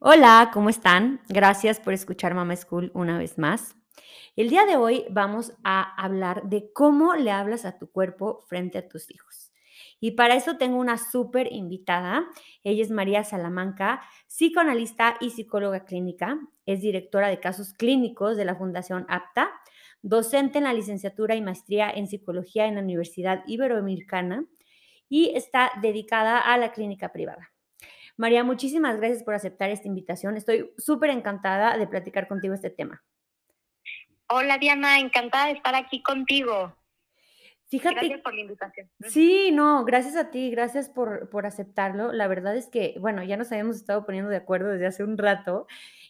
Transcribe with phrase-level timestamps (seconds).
[0.00, 1.22] Hola, ¿cómo están?
[1.28, 3.76] Gracias por escuchar Mama School una vez más.
[4.36, 8.76] El día de hoy vamos a hablar de cómo le hablas a tu cuerpo frente
[8.76, 9.52] a tus hijos.
[10.00, 12.26] Y para eso tengo una súper invitada.
[12.64, 16.38] Ella es María Salamanca, psicoanalista y psicóloga clínica.
[16.66, 19.52] Es directora de casos clínicos de la Fundación APTA,
[20.02, 24.44] docente en la licenciatura y maestría en psicología en la Universidad Iberoamericana
[25.08, 27.53] y está dedicada a la clínica privada.
[28.16, 30.36] María, muchísimas gracias por aceptar esta invitación.
[30.36, 33.02] Estoy súper encantada de platicar contigo este tema.
[34.28, 36.76] Hola Diana, encantada de estar aquí contigo.
[37.68, 37.94] Fíjate.
[37.96, 38.90] Gracias por la invitación.
[39.08, 42.12] Sí, no, gracias a ti, gracias por, por aceptarlo.
[42.12, 45.18] La verdad es que, bueno, ya nos habíamos estado poniendo de acuerdo desde hace un
[45.18, 45.66] rato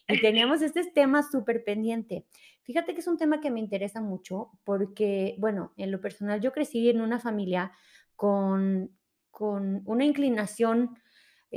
[0.07, 2.25] y teníamos este tema súper pendiente.
[2.63, 6.51] Fíjate que es un tema que me interesa mucho porque, bueno, en lo personal yo
[6.51, 7.71] crecí en una familia
[8.15, 8.91] con,
[9.31, 10.97] con una inclinación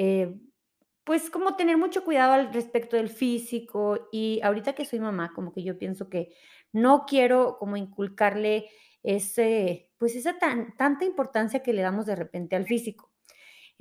[0.00, 0.32] eh,
[1.02, 5.52] pues como tener mucho cuidado al respecto del físico y ahorita que soy mamá, como
[5.52, 6.36] que yo pienso que
[6.72, 8.70] no quiero como inculcarle
[9.02, 13.12] ese, pues esa tan, tanta importancia que le damos de repente al físico.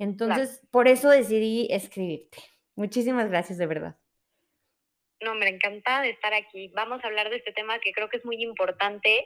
[0.00, 2.38] Entonces, por eso decidí escribirte.
[2.74, 3.96] Muchísimas gracias, de verdad.
[5.20, 6.72] No, me encanta de estar aquí.
[6.74, 9.24] Vamos a hablar de este tema que creo que es muy importante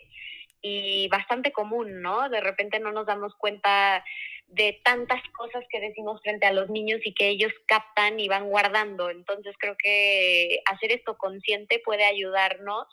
[0.60, 2.28] y bastante común, ¿no?
[2.28, 4.04] De repente no nos damos cuenta
[4.52, 8.48] de tantas cosas que decimos frente a los niños y que ellos captan y van
[8.48, 9.10] guardando.
[9.10, 12.86] Entonces creo que hacer esto consciente puede ayudarnos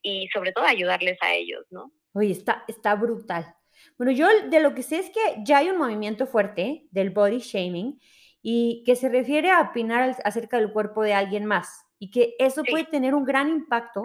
[0.00, 1.92] y sobre todo ayudarles a ellos, ¿no?
[2.12, 3.54] Oye, está, está brutal.
[3.98, 7.38] Bueno, yo de lo que sé es que ya hay un movimiento fuerte del body
[7.38, 7.98] shaming
[8.40, 12.62] y que se refiere a opinar acerca del cuerpo de alguien más y que eso
[12.64, 14.02] puede tener un gran impacto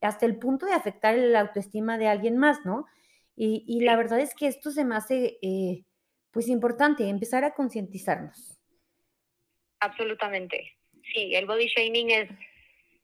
[0.00, 2.86] hasta el punto de afectar la autoestima de alguien más, ¿no?
[3.34, 5.84] Y, la verdad es que esto se me hace eh,
[6.32, 8.58] pues importante empezar a concientizarnos.
[9.80, 10.76] Absolutamente.
[11.12, 12.30] Sí, el body shaming es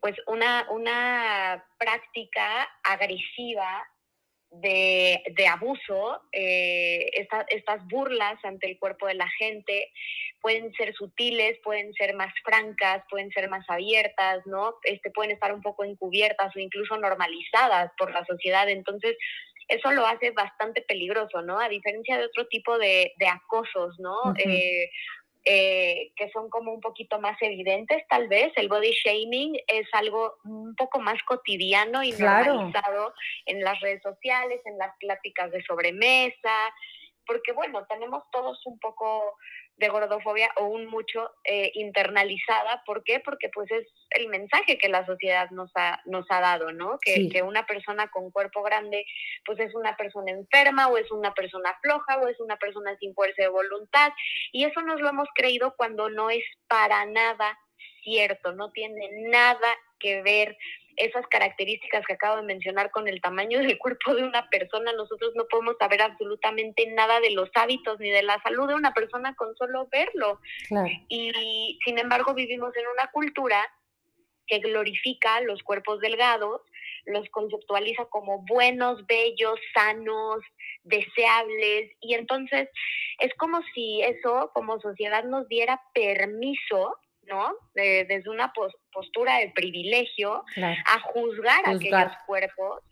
[0.00, 3.86] pues una, una práctica agresiva
[4.50, 9.90] de, abuso, eh, estas burlas ante el cuerpo de la gente
[10.40, 14.76] pueden ser sutiles, pueden ser más francas, pueden ser más abiertas, ¿no?
[14.84, 18.68] Este, pueden estar un poco encubiertas o incluso normalizadas por la sociedad.
[18.68, 19.16] Entonces,
[19.68, 21.60] eso lo hace bastante peligroso, ¿no?
[21.60, 24.34] A diferencia de otro tipo de, acosos, ¿no?
[24.38, 24.90] Eh,
[25.44, 28.52] eh, que son como un poquito más evidentes, tal vez.
[28.56, 33.14] El body shaming es algo un poco más cotidiano y normalizado
[33.46, 36.74] en las redes sociales, en las pláticas de sobremesa,
[37.26, 39.36] porque bueno, tenemos todos un poco
[39.78, 42.82] de gordofobia o un mucho eh, internalizada.
[42.84, 43.20] ¿Por qué?
[43.20, 46.98] Porque pues es el mensaje que la sociedad nos ha, nos ha dado, ¿no?
[47.00, 49.06] Que, que una persona con cuerpo grande
[49.44, 53.14] pues es una persona enferma o es una persona floja o es una persona sin
[53.14, 54.12] fuerza de voluntad.
[54.52, 57.58] Y eso nos lo hemos creído cuando no es para nada
[58.02, 59.68] cierto, no tiene nada
[59.98, 60.56] que ver
[60.98, 65.32] esas características que acabo de mencionar con el tamaño del cuerpo de una persona, nosotros
[65.34, 69.34] no podemos saber absolutamente nada de los hábitos ni de la salud de una persona
[69.34, 70.40] con solo verlo.
[71.08, 73.64] Y sin embargo vivimos en una cultura
[74.46, 76.62] que glorifica los cuerpos delgados,
[77.04, 80.40] los conceptualiza como buenos, bellos, sanos,
[80.84, 82.68] deseables, y entonces
[83.18, 86.96] es como si eso como sociedad nos diera permiso
[87.28, 87.54] ¿no?
[87.74, 88.52] desde una
[88.92, 92.82] postura de privilegio a juzgar, aquellos cuerpos.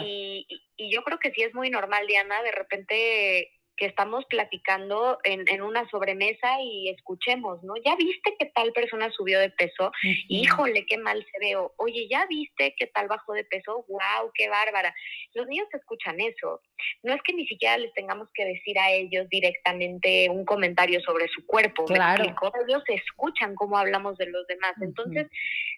[0.00, 5.18] Y, y, yo creo que sí es muy normal, Diana, de repente que estamos platicando
[5.22, 7.74] en, en, una sobremesa y escuchemos, ¿no?
[7.84, 9.92] ¿Ya viste que tal persona subió de peso?
[10.28, 11.56] Híjole, qué mal se ve.
[11.76, 13.84] Oye, ¿ya viste que tal bajó de peso?
[13.88, 14.92] ¡Wow, qué bárbara!
[15.34, 16.60] Los niños escuchan eso.
[17.02, 21.28] No es que ni siquiera les tengamos que decir a ellos directamente un comentario sobre
[21.28, 21.84] su cuerpo.
[21.84, 22.24] Claro.
[22.66, 24.74] Ellos escuchan cómo hablamos de los demás.
[24.80, 25.28] Entonces,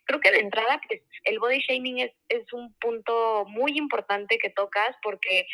[0.04, 4.50] creo que de entrada, pues, el body shaming es, es un punto muy importante que
[4.50, 5.46] tocas porque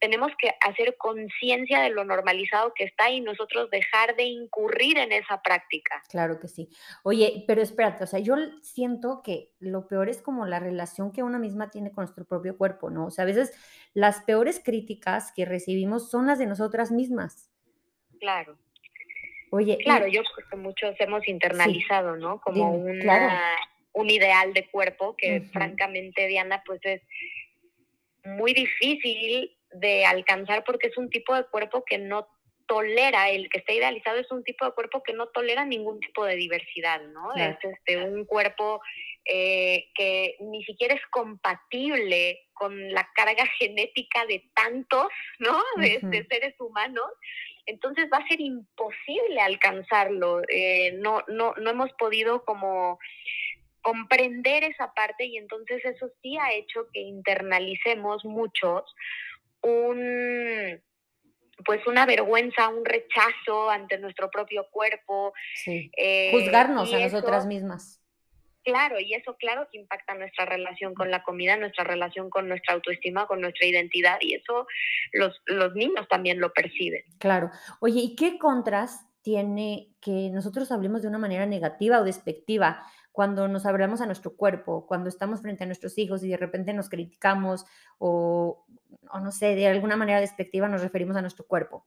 [0.00, 5.12] tenemos que hacer conciencia de lo normalizado que está y nosotros dejar de incurrir en
[5.12, 6.02] esa práctica.
[6.08, 6.68] Claro que sí.
[7.02, 11.22] Oye, pero espérate, o sea, yo siento que lo peor es como la relación que
[11.22, 13.06] una misma tiene con nuestro propio cuerpo, ¿no?
[13.06, 13.52] O sea, a veces
[13.92, 14.77] las peores críticas
[15.34, 17.50] que recibimos son las de nosotras mismas.
[18.20, 18.58] Claro.
[19.50, 22.40] Oye, claro, yo creo que muchos hemos internalizado, ¿no?
[22.40, 27.02] Como un ideal de cuerpo que francamente, Diana, pues es
[28.24, 32.28] muy difícil de alcanzar porque es un tipo de cuerpo que no
[32.68, 36.24] tolera, el que está idealizado es un tipo de cuerpo que no tolera ningún tipo
[36.24, 37.34] de diversidad, ¿no?
[37.34, 38.80] Es este, un cuerpo
[39.24, 45.08] eh, que ni siquiera es compatible con la carga genética de tantos,
[45.40, 45.58] ¿no?
[45.76, 47.10] De, seres humanos.
[47.66, 50.42] entonces va a ser imposible alcanzarlo.
[50.48, 52.98] Eh, no, no, no hemos podido como
[53.80, 58.82] comprender esa parte y entonces eso sí ha hecho que internalicemos muchos
[59.62, 60.80] un
[61.64, 65.32] pues una vergüenza, un rechazo ante nuestro propio cuerpo.
[65.54, 65.90] Sí.
[65.96, 68.00] Eh, Juzgarnos a nosotras mismas.
[68.64, 72.74] Claro, y eso claro que impacta nuestra relación con la comida, nuestra relación con nuestra
[72.74, 74.66] autoestima, con nuestra identidad, y eso
[75.12, 77.02] los, los niños también lo perciben.
[77.18, 77.50] Claro.
[77.80, 82.82] Oye, ¿y qué contras tiene que nosotros hablemos de una manera negativa o despectiva
[83.18, 86.72] cuando nos hablamos a nuestro cuerpo, cuando estamos frente a nuestros hijos y de repente
[86.72, 87.66] nos criticamos
[87.98, 88.64] o,
[89.10, 91.84] o no sé, de alguna manera despectiva nos referimos a nuestro cuerpo?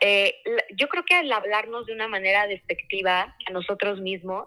[0.00, 0.36] Eh,
[0.76, 4.46] yo creo que al hablarnos de una manera despectiva a nosotros mismos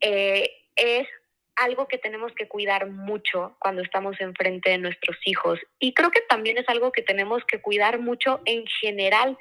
[0.00, 1.08] eh, es
[1.56, 5.58] algo que tenemos que cuidar mucho cuando estamos enfrente de nuestros hijos.
[5.80, 9.36] Y creo que también es algo que tenemos que cuidar mucho en general,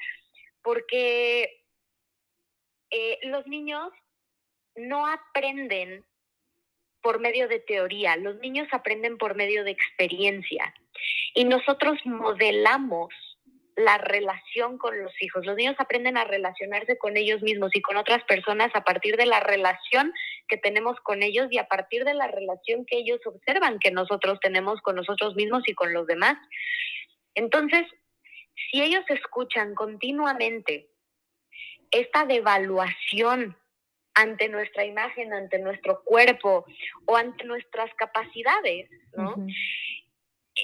[0.64, 1.57] porque
[2.92, 3.92] eh, los niños
[4.76, 6.06] no aprenden
[7.02, 10.74] por medio de teoría, los niños aprenden por medio de experiencia.
[11.34, 13.14] Y nosotros modelamos
[13.78, 15.46] la relación con los hijos.
[15.46, 19.28] Los niños aprenden a relacionarse con ellos mismos y con otras personas a partir de
[19.28, 20.12] la relación
[20.48, 24.40] que tenemos con ellos y a partir de la relación que ellos observan que nosotros
[24.42, 26.38] tenemos con nosotros mismos y con los demás.
[27.36, 27.86] Entonces,
[28.72, 30.90] si ellos escuchan continuamente
[31.92, 33.58] esta devaluación
[34.14, 36.66] ante nuestra imagen, ante nuestro cuerpo
[37.06, 39.36] o ante nuestras capacidades, ¿no?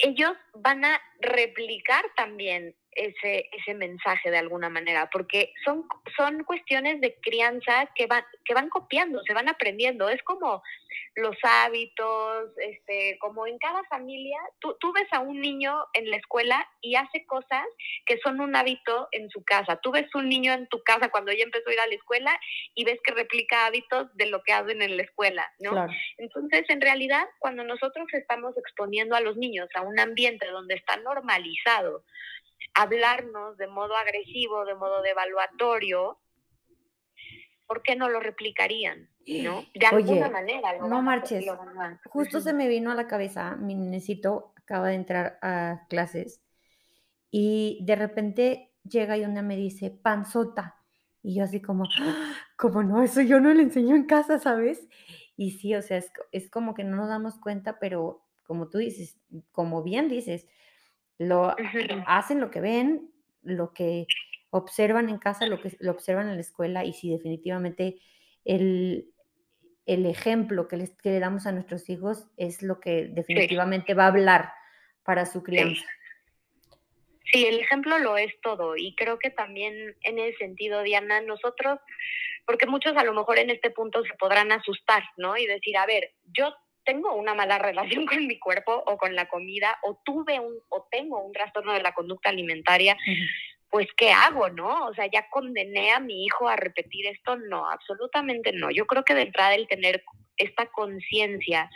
[0.02, 5.86] Ellos van a replicar también ese, ese mensaje de alguna manera, porque son,
[6.16, 10.08] son cuestiones de crianza que van, que van copiando, se van aprendiendo.
[10.08, 10.62] Es como
[11.16, 16.16] los hábitos, este, como en cada familia, tú, tú ves a un niño en la
[16.16, 17.64] escuela y hace cosas
[18.06, 19.76] que son un hábito en su casa.
[19.76, 22.38] Tú ves un niño en tu casa cuando ella empezó a ir a la escuela
[22.74, 25.86] y ves que replica hábitos de lo que hacen en la escuela, ¿no?
[26.18, 30.96] Entonces, en realidad, cuando nosotros estamos exponiendo a los niños a un ambiente donde está
[30.96, 32.04] normalizado,
[32.74, 36.18] hablarnos de modo agresivo, de modo devaluatorio,
[37.66, 39.08] ¿por qué no lo replicarían?
[39.26, 39.64] ¿no?
[39.74, 40.78] De alguna manera.
[40.78, 41.46] no marches.
[42.10, 46.42] Justo se me vino a la cabeza, mi necesito acaba de entrar a clases
[47.30, 50.76] y de repente llega y una me dice, panzota.
[51.22, 52.34] Y yo así como, ¡Ah!
[52.56, 54.86] como no, eso yo no le enseño en casa, ¿sabes?
[55.36, 58.78] Y sí, o sea, es, es como que no nos damos cuenta, pero como tú
[58.78, 59.18] dices,
[59.52, 60.46] como bien dices,
[61.18, 61.54] lo
[62.06, 63.10] hacen lo que ven,
[63.42, 64.06] lo que
[64.50, 68.00] observan en casa, lo que lo observan en la escuela y si definitivamente
[68.44, 69.12] el,
[69.86, 74.04] el ejemplo que, les, que le damos a nuestros hijos es lo que definitivamente va
[74.04, 74.52] a hablar
[75.04, 75.84] para su crianza.
[77.32, 77.46] Sí.
[77.46, 81.80] el ejemplo lo es todo y creo que también en ese sentido, Diana, nosotros,
[82.46, 85.36] porque muchos a lo mejor en este punto se podrán asustar, ¿no?
[85.36, 87.58] Y decir, a ver, yo tengo una mala
[87.98, 91.72] relación con mi cuerpo o con la comida o tuve un o tengo un trastorno
[91.72, 92.96] de la conducta alimentaria,
[93.70, 94.86] pues ¿qué hago, no?
[94.86, 98.70] O sea, ya condené a mi hijo a repetir esto, no, absolutamente no.
[98.70, 100.04] Yo creo que de entrada el tener
[100.36, 101.70] esta conciencia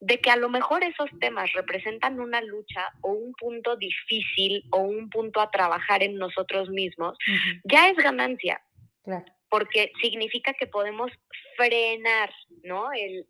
[0.00, 4.78] de que a lo mejor esos temas representan una lucha o un punto difícil o
[4.78, 7.16] un punto a trabajar en nosotros mismos,
[7.64, 8.60] ya es ganancia.
[9.02, 9.24] Claro.
[9.54, 11.12] Porque significa que podemos
[11.56, 12.30] frenar,
[12.64, 12.90] ¿no?
[12.92, 13.24] el,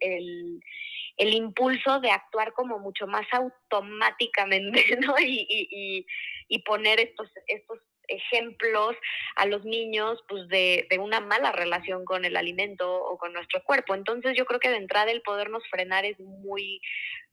[1.16, 5.18] el impulso de actuar como mucho más automáticamente, ¿no?
[5.18, 6.06] Y, y,
[6.49, 8.96] y poner estos, estos ejemplos
[9.37, 13.62] a los niños pues de, de, una mala relación con el alimento o con nuestro
[13.62, 13.94] cuerpo.
[13.94, 16.80] Entonces yo creo que de entrada el podernos frenar es muy,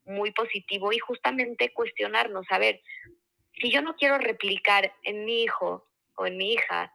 [0.04, 2.80] muy positivo y justamente cuestionarnos, a ver,
[3.60, 5.86] si yo no quiero replicar en mi hijo
[6.16, 6.92] o en mi hija,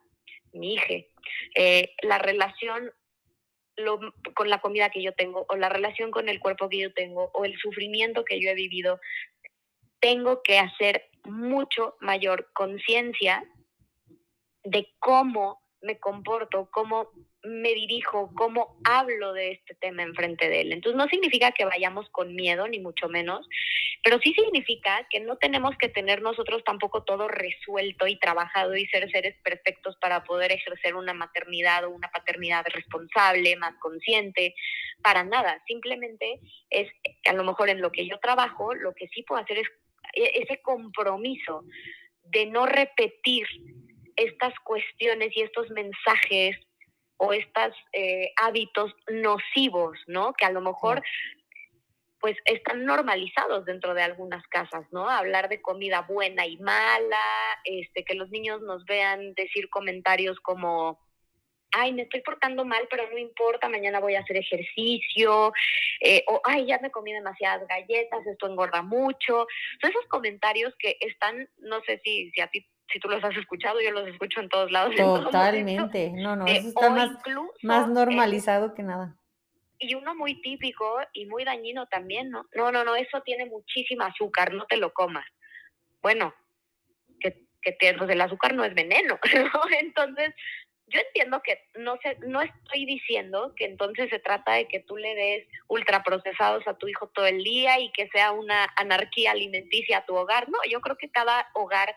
[0.52, 0.94] mi hija,
[1.54, 2.92] eh, la relación
[4.34, 7.30] con la comida que yo tengo o la relación con el cuerpo que yo tengo
[7.32, 9.00] o el sufrimiento que yo he vivido,
[10.00, 13.44] tengo que hacer mucho mayor conciencia
[14.64, 17.10] de cómo me comporto, cómo
[17.44, 20.72] me dirijo, cómo hablo de este tema enfrente de él.
[20.72, 23.48] Entonces no significa que vayamos con miedo, ni mucho menos,
[24.02, 28.86] pero sí significa que no tenemos que tener nosotros tampoco todo resuelto y trabajado y
[28.86, 34.54] ser seres perfectos para poder ejercer una maternidad o una paternidad responsable, más consciente,
[35.02, 35.62] para nada.
[35.66, 36.88] Simplemente es
[37.26, 39.68] a lo mejor en lo que yo trabajo, lo que sí puedo hacer es
[40.14, 41.64] e-, ese compromiso
[42.24, 43.46] de no repetir
[44.18, 46.56] estas cuestiones y estos mensajes
[47.16, 50.34] o estos eh, hábitos nocivos, ¿no?
[50.34, 51.02] Que a lo mejor
[52.20, 55.08] pues están normalizados dentro de algunas casas, ¿no?
[55.08, 57.16] Hablar de comida buena y mala,
[57.64, 60.98] este, que los niños nos vean decir comentarios como,
[61.72, 65.52] ay, me estoy portando mal, pero no importa, mañana voy a hacer ejercicio,
[66.00, 69.46] eh, o ay, ya me comí demasiadas galletas, esto engorda mucho.
[69.80, 73.36] Son esos comentarios que están, no sé si, si a ti si tú los has
[73.36, 74.94] escuchado, yo los escucho en todos lados.
[74.96, 77.10] Totalmente, no, no, eso está más,
[77.62, 79.18] más normalizado que nada
[79.78, 82.46] y uno muy típico y muy dañino también, ¿no?
[82.52, 85.24] No, no, no, eso tiene muchísima azúcar, no te lo comas.
[86.02, 86.34] Bueno,
[87.20, 89.18] que, que te, pues el azúcar no es veneno,
[89.52, 89.60] ¿no?
[89.80, 90.34] Entonces,
[90.86, 94.96] yo entiendo que no sé, no estoy diciendo que entonces se trata de que tú
[94.96, 99.98] le des ultraprocesados a tu hijo todo el día y que sea una anarquía alimenticia
[99.98, 100.48] a tu hogar.
[100.48, 101.94] No, yo creo que cada hogar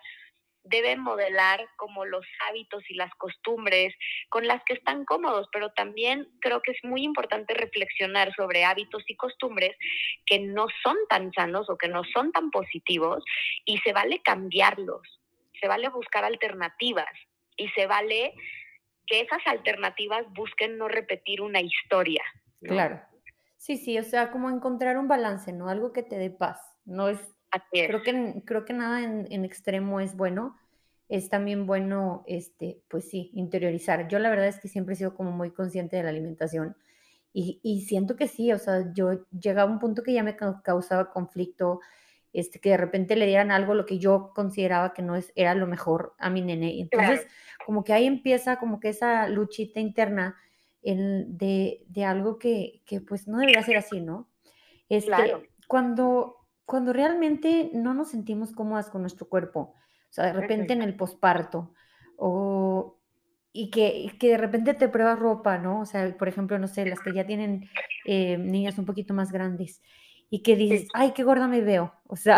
[0.63, 3.93] debe modelar como los hábitos y las costumbres
[4.29, 9.03] con las que están cómodos, pero también creo que es muy importante reflexionar sobre hábitos
[9.07, 9.75] y costumbres
[10.25, 13.23] que no son tan sanos o que no son tan positivos
[13.65, 15.19] y se vale cambiarlos,
[15.59, 17.11] se vale buscar alternativas
[17.57, 18.33] y se vale
[19.07, 22.23] que esas alternativas busquen no repetir una historia.
[22.61, 23.01] Claro.
[23.57, 25.69] Sí, sí, o sea, como encontrar un balance, ¿no?
[25.69, 26.59] Algo que te dé paz.
[26.85, 27.19] No es
[27.71, 30.57] Creo que, creo que nada en, extremo es bueno.
[31.09, 34.07] Es también bueno, este, pues sí, interiorizar.
[34.07, 36.77] Yo la verdad es que siempre he sido como muy consciente de la alimentación
[37.33, 40.35] y, y siento que sí, o sea, yo llegaba a un punto que ya me
[40.35, 41.79] causaba conflicto,
[42.33, 45.55] este, que de repente le dieran algo lo que yo consideraba que no es, era
[45.55, 46.79] lo mejor a mi nene.
[46.79, 47.27] Entonces,
[47.65, 50.37] como que ahí empieza como que esa luchita interna
[50.81, 54.29] de, de, algo que, que, pues no debería ser así, ¿no?
[54.89, 55.43] Este, claro.
[55.67, 59.75] Cuando cuando realmente no nos sentimos cómodas con nuestro cuerpo,
[60.09, 61.73] o sea, de repente en el posparto,
[62.17, 62.97] o
[63.53, 65.81] y que, que, de repente te pruebas ropa, ¿no?
[65.81, 67.69] O sea, por ejemplo, no sé, las que ya tienen
[68.05, 69.81] eh, niñas un poquito más grandes
[70.29, 71.93] y que dices, ay, qué gorda me veo.
[72.07, 72.37] O sea,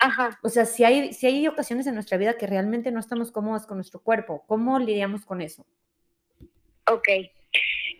[0.42, 3.66] o sea, si hay, si hay ocasiones en nuestra vida que realmente no estamos cómodas
[3.66, 5.66] con nuestro cuerpo, ¿cómo lidiamos con eso?
[6.90, 7.08] Ok,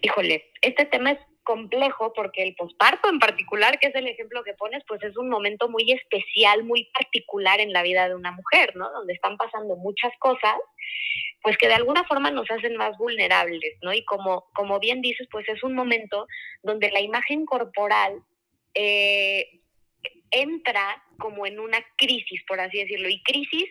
[0.01, 4.55] híjole, este tema es complejo porque el posparto en particular, que es el ejemplo que
[4.55, 8.75] pones, pues es un momento muy especial, muy particular en la vida de una mujer,
[8.75, 8.91] ¿no?
[8.91, 10.57] Donde están pasando muchas cosas,
[11.43, 13.93] pues que de alguna forma nos hacen más vulnerables, ¿no?
[13.93, 16.27] Y como, como bien dices, pues es un momento
[16.63, 18.23] donde la imagen corporal
[18.75, 19.61] eh,
[20.31, 23.09] entra como en una crisis, por así decirlo.
[23.09, 23.71] Y crisis,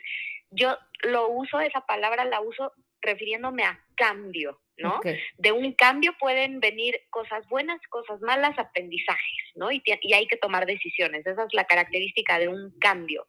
[0.51, 4.99] yo lo uso, esa palabra la uso refiriéndome a cambio, ¿no?
[5.37, 9.71] De un cambio pueden venir cosas buenas, cosas malas, aprendizajes, ¿no?
[9.71, 11.25] Y, y hay que tomar decisiones.
[11.25, 13.27] Esa es la característica de un cambio.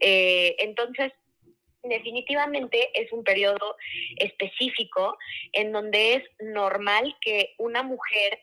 [0.00, 1.12] Eh, entonces,
[1.82, 3.76] definitivamente es un periodo
[4.16, 5.16] específico
[5.52, 8.40] en donde es normal que una mujer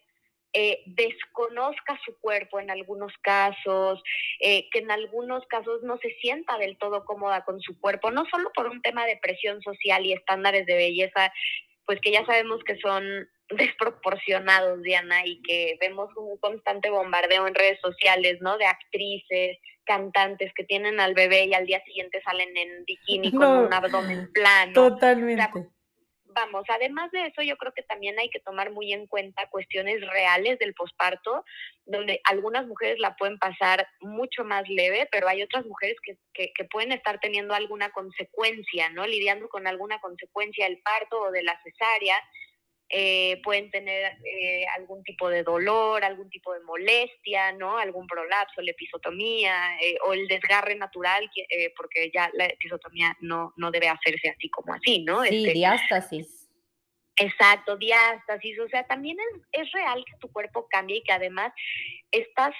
[0.54, 4.04] eh, desconozca su cuerpo en algunos casos,
[4.42, 8.26] eh, que en algunos casos no se sienta del todo cómoda con su cuerpo, no
[8.30, 11.32] solo por un tema de presión social y estándares de belleza
[11.86, 13.04] pues que ya sabemos que son
[13.50, 18.58] desproporcionados, Diana, y que vemos un constante bombardeo en redes sociales, ¿no?
[18.58, 23.48] De actrices, cantantes que tienen al bebé y al día siguiente salen en bikini con
[23.48, 24.74] un abdomen plano.
[24.74, 25.44] Totalmente
[26.34, 30.02] vamos, además de eso, yo creo que también hay que tomar muy en cuenta cuestiones
[30.08, 31.44] reales del posparto,
[31.86, 36.64] donde algunas mujeres la pueden pasar mucho más leve, pero hay otras mujeres que, que,
[36.66, 39.06] pueden estar teniendo alguna consecuencia, ¿no?
[39.06, 42.16] Lidiando con alguna consecuencia del parto o de la cesárea.
[42.94, 47.78] Eh, pueden tener eh, algún tipo de dolor, algún tipo de molestia, ¿no?
[47.78, 51.30] Algún prolapso, la episotomía eh, o el desgarre natural,
[51.78, 55.24] porque ya la episotomía no, no debe hacerse así como así, ¿no?
[55.24, 56.50] Sí, este, diástasis.
[57.16, 58.60] Exacto, diástasis.
[58.60, 61.54] O sea, también es, es real que tu cuerpo cambie y que además
[62.12, 62.54] estás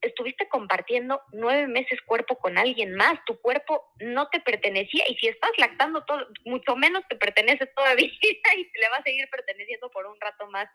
[0.00, 5.28] estuviste compartiendo nueve meses cuerpo con alguien más, tu cuerpo no te pertenecía y si
[5.28, 10.06] estás lactando todo, mucho menos te pertenece todavía y le va a seguir perteneciendo por
[10.06, 10.68] un rato más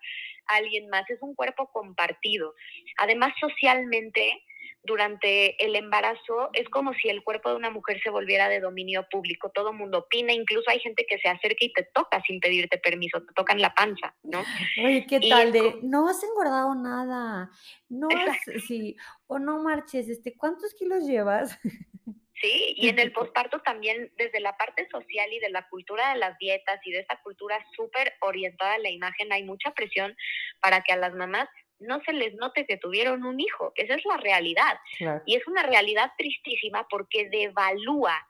[0.47, 1.09] a alguien más.
[1.09, 2.53] Es un cuerpo compartido.
[2.97, 4.43] Además, socialmente,
[4.83, 9.07] durante el embarazo es como si el cuerpo de una mujer se volviera de dominio
[9.09, 12.77] público, todo mundo opina, incluso hay gente que se acerca y te toca sin pedirte
[12.77, 14.43] permiso, te tocan la panza, ¿no?
[14.83, 17.49] Oye, ¿qué tal de no has engordado nada?
[17.87, 18.97] No has, sí,
[19.27, 21.57] o no marches, este, ¿cuántos kilos llevas?
[22.41, 26.19] Sí, y en el posparto también desde la parte social y de la cultura de
[26.19, 30.13] las dietas y de esa cultura súper orientada a la imagen hay mucha presión
[30.59, 31.47] para que a las mamás
[31.83, 33.71] no se les note que tuvieron un hijo.
[33.75, 34.79] Esa es la realidad.
[35.25, 38.27] Y es una realidad tristísima porque devalúa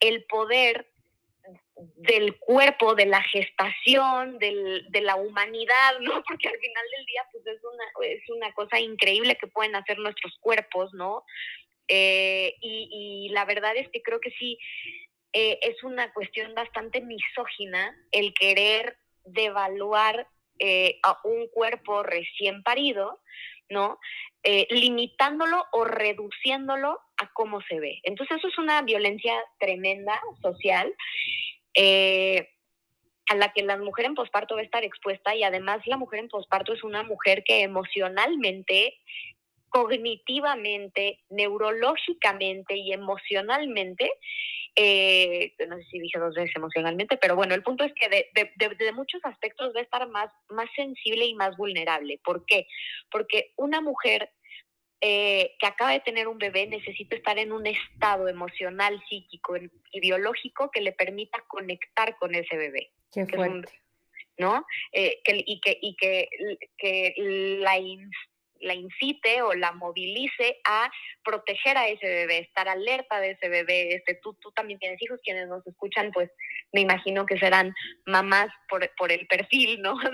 [0.00, 0.86] el poder
[1.96, 6.22] del cuerpo, de la gestación, de la humanidad, ¿no?
[6.28, 9.98] Porque al final del día, pues es una, es una cosa increíble que pueden hacer
[9.98, 11.24] nuestros cuerpos, ¿no?
[11.86, 14.58] Eh, y, la verdad es que creo que sí,
[15.32, 20.26] eh, es una cuestión bastante misógina el querer devaluar
[20.58, 23.20] eh, a un cuerpo recién parido,
[23.68, 23.98] ¿no?
[24.70, 28.00] limitándolo o reduciéndolo a cómo se ve.
[28.02, 30.94] Entonces eso es una violencia tremenda social
[31.74, 32.48] eh,
[33.30, 36.20] a la que la mujer en posparto va a estar expuesta y además la mujer
[36.20, 38.94] en posparto es una mujer que emocionalmente,
[39.68, 44.10] cognitivamente, neurológicamente y emocionalmente
[44.80, 48.30] eh, no sé si dije dos veces emocionalmente, pero bueno, el punto es que de,
[48.54, 52.20] de, muchos aspectos va a estar más, más sensible y más vulnerable.
[52.22, 52.68] ¿Por qué?
[53.10, 54.30] Porque una mujer
[55.00, 60.00] eh, que acaba de tener un bebé necesita estar en un estado emocional, psíquico y
[60.00, 62.92] biológico que le permita conectar con ese bebé.
[63.12, 63.80] Qué fuerte.
[64.38, 64.64] ¿No?
[64.92, 66.28] Eh, que, y que, y que,
[66.76, 67.14] que
[67.58, 67.80] la,
[68.60, 70.90] la incite o la movilice a
[71.24, 73.94] proteger a ese bebé, estar alerta de ese bebé.
[73.94, 76.30] Este, tú, tú también tienes hijos, quienes nos escuchan, pues
[76.72, 77.74] me imagino que serán
[78.06, 79.96] mamás por, por el perfil, ¿no?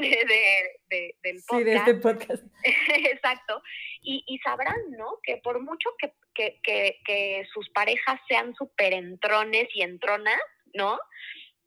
[0.90, 1.58] De, del podcast.
[1.58, 2.44] Sí, de este podcast.
[3.10, 3.62] Exacto.
[4.02, 5.18] Y, y, sabrán, ¿no?
[5.22, 10.38] Que por mucho que, que, que, que sus parejas sean súper entrones y entronas,
[10.72, 10.98] ¿no?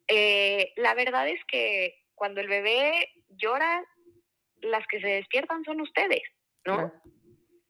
[0.07, 3.83] Eh, la verdad es que cuando el bebé llora,
[4.61, 6.23] las que se despiertan son ustedes.
[6.67, 6.93] ¿No?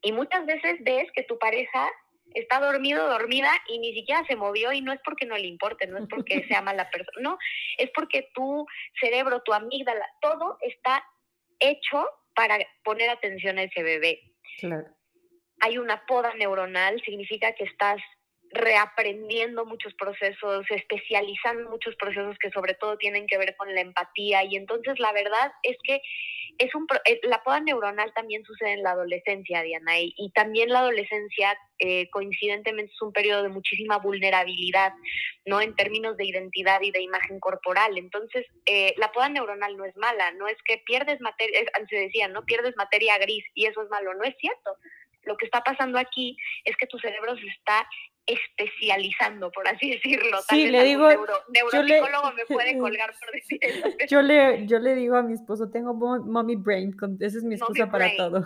[0.02, 1.90] Y muchas veces ves que tu pareja
[2.34, 5.86] está dormido, dormida y ni siquiera se movió y no es porque no le importe,
[5.86, 7.38] no es porque sea mala persona, no,
[7.78, 8.66] es porque tu
[9.00, 11.04] cerebro, tu amígdala, todo está
[11.58, 14.20] hecho para poner atención a ese bebé.
[14.60, 14.86] Claro.
[15.60, 18.00] Hay una poda neuronal, significa que estás
[18.50, 24.44] reaprendiendo muchos procesos, especializando muchos procesos que sobre todo tienen que ver con la empatía
[24.44, 26.00] y entonces la verdad es que
[26.58, 30.80] es un, eh, la poda neuronal también sucede en la adolescencia, Diana, y, también la
[30.80, 34.92] adolescencia eh, coincidentemente es un periodo de muchísima vulnerabilidad,
[35.46, 35.60] ¿no?
[35.60, 37.96] En términos de identidad y de imagen corporal.
[37.96, 42.28] Entonces, eh, la poda neuronal no es mala, no es que pierdes materia, se decía,
[42.28, 42.44] ¿no?
[42.44, 44.76] Pierdes materia gris y eso es malo, no es cierto.
[45.22, 47.88] Lo que está pasando aquí es que tu cerebro se está
[48.28, 50.38] especializando, por así decirlo.
[50.48, 51.08] sí, le digo,
[51.48, 53.88] neuropsicólogo me puede colgar por decir eso.
[54.08, 57.90] Yo le, yo le digo a mi esposo, tengo mommy brain, esa es mi excusa
[57.90, 58.44] para todo.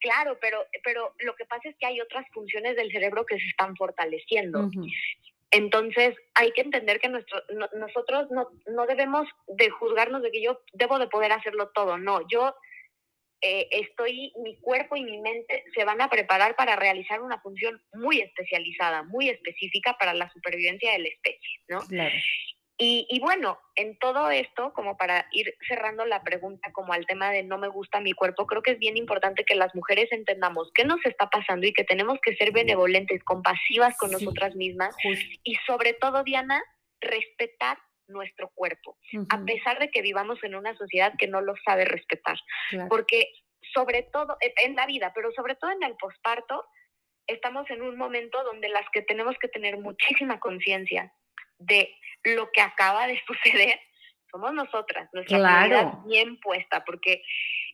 [0.00, 3.46] Claro, pero, pero lo que pasa es que hay otras funciones del cerebro que se
[3.48, 4.70] están fortaleciendo.
[5.50, 7.42] Entonces, hay que entender que nuestro,
[7.76, 11.98] nosotros no, no debemos de juzgarnos de que yo debo de poder hacerlo todo.
[11.98, 12.54] No, yo
[13.42, 17.82] eh, estoy, mi cuerpo y mi mente se van a preparar para realizar una función
[17.94, 21.80] muy especializada, muy específica para la supervivencia de la especie, ¿no?
[22.82, 27.30] Y, y, bueno, en todo esto, como para ir cerrando la pregunta como al tema
[27.30, 30.70] de no me gusta mi cuerpo, creo que es bien importante que las mujeres entendamos
[30.74, 34.96] qué nos está pasando y que tenemos que ser benevolentes, compasivas con nosotras mismas
[35.44, 36.62] y sobre todo, Diana,
[37.02, 37.76] respetar
[38.10, 38.96] nuestro cuerpo,
[39.28, 42.36] a pesar de que vivamos en una sociedad que no lo sabe respetar.
[42.88, 43.32] Porque
[43.74, 46.64] sobre todo e, en la vida, pero sobre todo en el posparto,
[47.26, 51.12] estamos en un momento donde las que tenemos que tener muchísima conciencia
[51.58, 51.94] de
[52.24, 53.78] lo que acaba de suceder
[54.30, 57.22] somos nosotras, nuestra vida bien puesta, porque,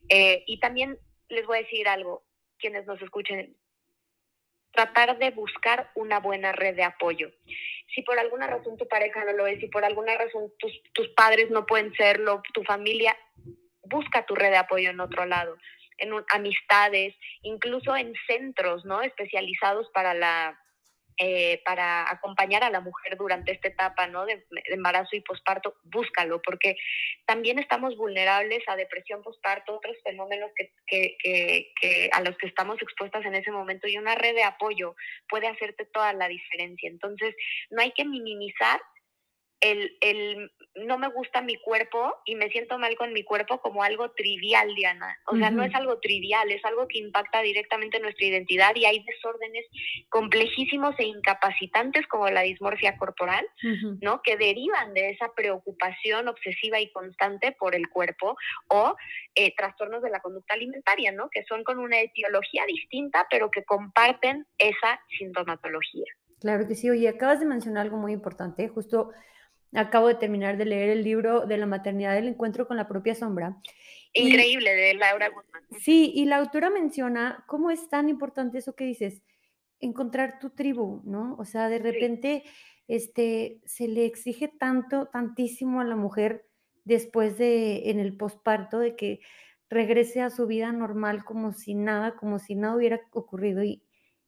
[0.09, 2.25] eh, y también les voy a decir algo,
[2.59, 3.57] quienes nos escuchen,
[4.77, 7.33] tratar de buscar una buena red de apoyo.
[7.95, 11.09] Si por alguna razón tu pareja no lo es, si por alguna razón tus, tus
[11.09, 13.17] padres no pueden serlo, tu familia,
[13.83, 15.57] busca tu red de apoyo en otro lado,
[15.99, 19.03] en amistades, incluso en centros, ¿no?
[19.03, 20.61] Especializados para la
[21.19, 24.27] eh, para acompañar a la mujer durante esta etapa ¿no?
[24.27, 26.77] de, embarazo y posparto, búscalo, porque
[27.25, 33.25] también estamos vulnerables a depresión posparto, otros fenómenos que, que, a los que estamos expuestas
[33.25, 34.95] en ese momento y una red de apoyo
[35.29, 36.89] puede hacerte toda la diferencia.
[36.91, 37.35] Entonces,
[37.71, 38.81] no hay que minimizar
[39.61, 43.83] el, el, no me gusta mi cuerpo y me siento mal con mi cuerpo como
[43.83, 45.19] algo trivial, Diana.
[45.27, 49.03] O sea, no es algo trivial, es algo que impacta directamente nuestra identidad y hay
[49.05, 49.65] desórdenes
[50.11, 53.47] complejísimos e incapacitantes como la dismorfia corporal,
[54.03, 54.21] ¿no?
[54.23, 58.37] Que derivan de esa preocupación obsesiva y constante por el cuerpo
[58.69, 58.97] o
[59.35, 61.31] eh, trastornos de la conducta alimentaria, ¿no?
[61.31, 66.05] Que son con una etiología distinta, pero que comparten esa sintomatología.
[66.41, 66.91] Claro que sí.
[66.91, 69.13] Oye, acabas de mencionar algo muy importante, justo
[69.77, 73.15] Acabo de terminar de leer el libro de la maternidad del encuentro con la propia
[73.15, 73.57] sombra.
[74.13, 75.63] Increíble, de Laura Guzmán.
[75.79, 79.23] Sí, y la autora menciona cómo es tan importante eso que dices,
[79.81, 81.37] encontrar tu tribu, ¿no?
[81.39, 82.45] O sea, de repente
[82.89, 86.47] este, se le exige tanto, tantísimo a la mujer
[86.85, 89.21] después de, en el posparto, de que
[89.69, 93.83] regrese a su vida normal como si nada, como si nada hubiera ocurrido y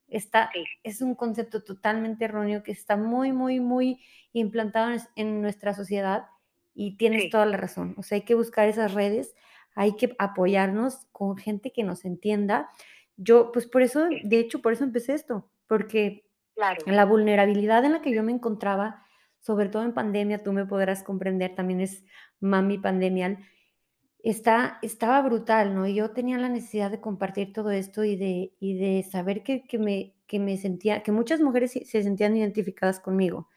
[0.09, 0.49] está,
[0.83, 3.99] es un concepto totalmente erróneo que está muy, muy, muy
[4.33, 6.27] implantado en, nuestra sociedad
[6.73, 7.95] y tienes toda la razón.
[7.97, 9.35] O sea, hay que buscar esas redes,
[9.75, 12.69] hay que apoyarnos con gente que nos entienda.
[13.17, 16.81] Yo, pues por eso, de hecho, por eso empecé esto, porque claro.
[16.85, 19.03] la vulnerabilidad en la que yo me encontraba,
[19.39, 22.03] sobre todo en pandemia, tú me podrás comprender, también es
[22.39, 23.39] mami pandemial,
[24.23, 25.87] está, estaba brutal, ¿no?
[25.87, 29.63] Y yo tenía la necesidad de compartir todo esto y de, y de saber que,
[29.63, 33.47] que, me, que me sentía, que muchas mujeres se sentían identificadas conmigo.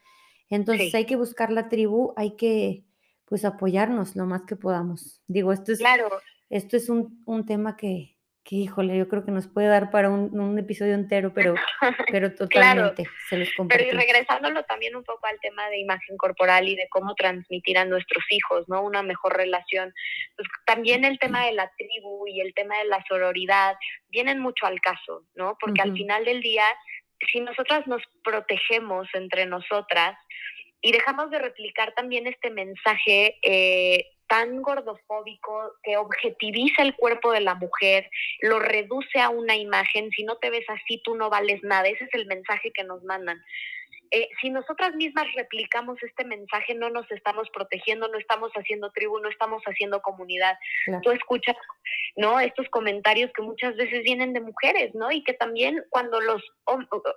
[0.49, 2.85] Entonces hay que buscar la tribu, hay que
[3.25, 5.21] pues apoyarnos lo más que podamos.
[5.27, 6.09] Digo, esto es, claro.
[6.49, 8.12] esto es un, un tema que,
[8.43, 11.55] que híjole, yo creo que nos puede dar para un, episodio entero, pero,
[12.11, 13.83] pero totalmente se los comparto.
[13.83, 17.77] Pero y regresándolo también un poco al tema de imagen corporal y de cómo transmitir
[17.77, 18.83] a nuestros hijos, ¿no?
[18.83, 19.93] Una mejor relación.
[20.35, 23.75] Pues también el tema de la tribu y el tema de la sororidad
[24.09, 25.57] vienen mucho al caso, ¿no?
[25.59, 26.65] Porque al final del día,
[27.31, 30.17] si nosotras nos protegemos entre nosotras,
[30.85, 37.41] y dejamos de replicar también este mensaje eh, tan gordofóbico que objetiviza el cuerpo de
[37.41, 38.09] la mujer,
[38.41, 42.05] lo reduce a una imagen, si no te ves así, tú no vales nada, ese
[42.05, 43.43] es el mensaje que nos mandan.
[44.15, 49.17] Eh, si nosotras mismas replicamos este mensaje, no nos estamos protegiendo, no estamos haciendo tribu,
[49.17, 50.55] no estamos haciendo comunidad.
[51.01, 51.55] Tú escuchas,
[52.15, 52.39] ¿no?
[52.39, 55.11] Estos comentarios que muchas veces vienen de mujeres, ¿no?
[55.11, 56.43] Y que también cuando los,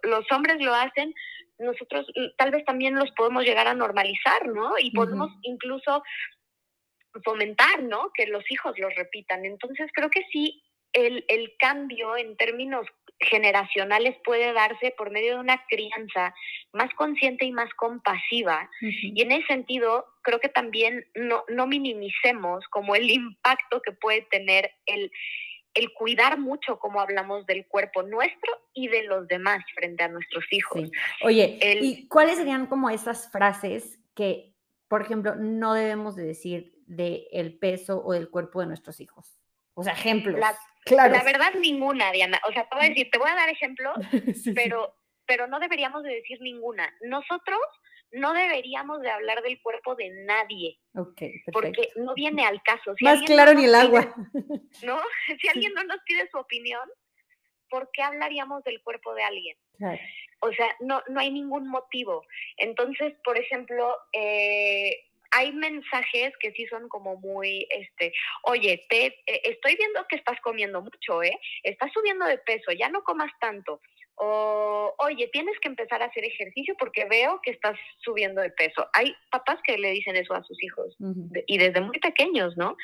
[0.05, 1.13] los hombres lo hacen,
[1.59, 2.07] nosotros
[2.39, 4.73] tal vez también los podemos llegar a normalizar, ¿no?
[4.79, 6.03] Y podemos incluso
[7.25, 8.11] fomentar, ¿no?
[8.15, 9.45] Que los hijos los repitan.
[9.45, 12.87] Entonces creo que sí, el, el cambio en términos
[13.19, 16.35] generacionales puede darse por medio de una crianza
[16.73, 18.69] más consciente y más compasiva.
[18.81, 24.23] Y en ese sentido, creo que también no, no minimicemos como el impacto que puede
[24.23, 25.11] tener el,
[25.75, 30.45] el cuidar mucho como hablamos del cuerpo nuestro y de los demás frente a nuestros
[30.51, 30.91] hijos.
[31.23, 34.55] Oye, ¿y cuáles serían como esas frases que,
[34.89, 39.39] por ejemplo, no debemos de decir del peso o del cuerpo de nuestros hijos?
[39.75, 40.41] O sea, ejemplos.
[40.41, 41.13] La, claro.
[41.13, 42.41] la verdad, ninguna, Diana.
[42.49, 43.95] O sea, te voy a decir, te voy a dar ejemplos,
[44.55, 44.95] pero,
[45.27, 46.91] pero no deberíamos de decir ninguna.
[47.03, 47.61] Nosotros
[48.13, 50.79] no deberíamos de hablar del cuerpo de nadie.
[50.95, 51.23] Ok,
[51.53, 52.95] Porque no viene al caso.
[53.01, 54.15] Más claro ni el agua.
[54.85, 55.01] ¿No?
[55.41, 56.89] Si alguien no nos pide su opinión,
[57.69, 59.59] ¿por qué hablaríamos del cuerpo de alguien?
[60.41, 62.25] O sea, no, no hay ningún motivo.
[62.57, 68.13] Entonces, por ejemplo, eh, hay mensajes que sí son como muy, este,
[68.43, 71.39] oye, te, eh, estoy viendo que estás comiendo mucho, ¿eh?
[71.63, 73.81] Estás subiendo de peso, ya no comas tanto.
[74.19, 78.89] O, oye, tienes que empezar a hacer ejercicio porque veo que estás subiendo de peso.
[78.95, 80.97] Hay papás que le dicen eso a sus hijos
[81.47, 82.79] y desde muy pequeños, ¿no?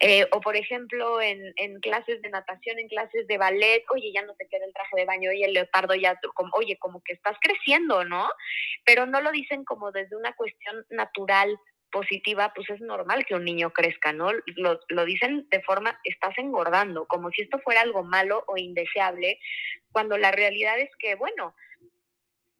[0.00, 4.20] Eh, o por ejemplo, en, en, clases de natación, en clases de ballet, oye, ya
[4.20, 7.14] no te queda el traje de baño, oye, el leopardo ya, como, oye, como que
[7.14, 8.28] estás creciendo, ¿no?
[8.84, 11.58] Pero no lo dicen como desde una cuestión natural
[11.96, 14.30] positiva, pues es normal que un niño crezca, ¿no?
[14.56, 19.38] Lo, lo, dicen de forma, estás engordando, como si esto fuera algo malo o indeseable,
[19.92, 21.54] cuando la realidad es que, bueno,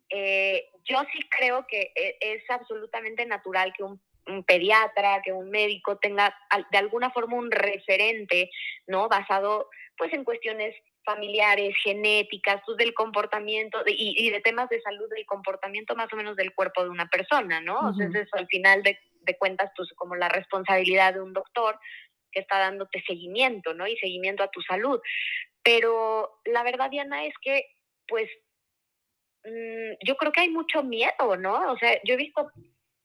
[0.08, 5.50] eh, yo sí creo que e, es absolutamente natural que un, un, pediatra, que un
[5.50, 6.34] médico tenga
[6.72, 8.50] de alguna forma un referente,
[8.86, 9.08] ¿no?
[9.08, 9.68] Basado
[9.98, 10.74] pues en cuestiones
[11.06, 16.36] familiares, genéticas, pues, del comportamiento y, de temas de salud del comportamiento más o menos
[16.36, 17.90] del cuerpo de una persona, ¿no?
[17.90, 18.98] Entonces, al final de,
[19.34, 21.78] cuentas, pues como la responsabilidad de un doctor
[22.30, 23.86] que está dándote seguimiento, ¿no?
[23.86, 25.00] Y seguimiento a tu salud.
[25.62, 27.66] Pero la verdad, Diana, es que,
[28.06, 28.30] pues,
[29.44, 31.72] mm, yo creo que hay mucho miedo, ¿no?
[31.72, 32.50] O sea, yo he visto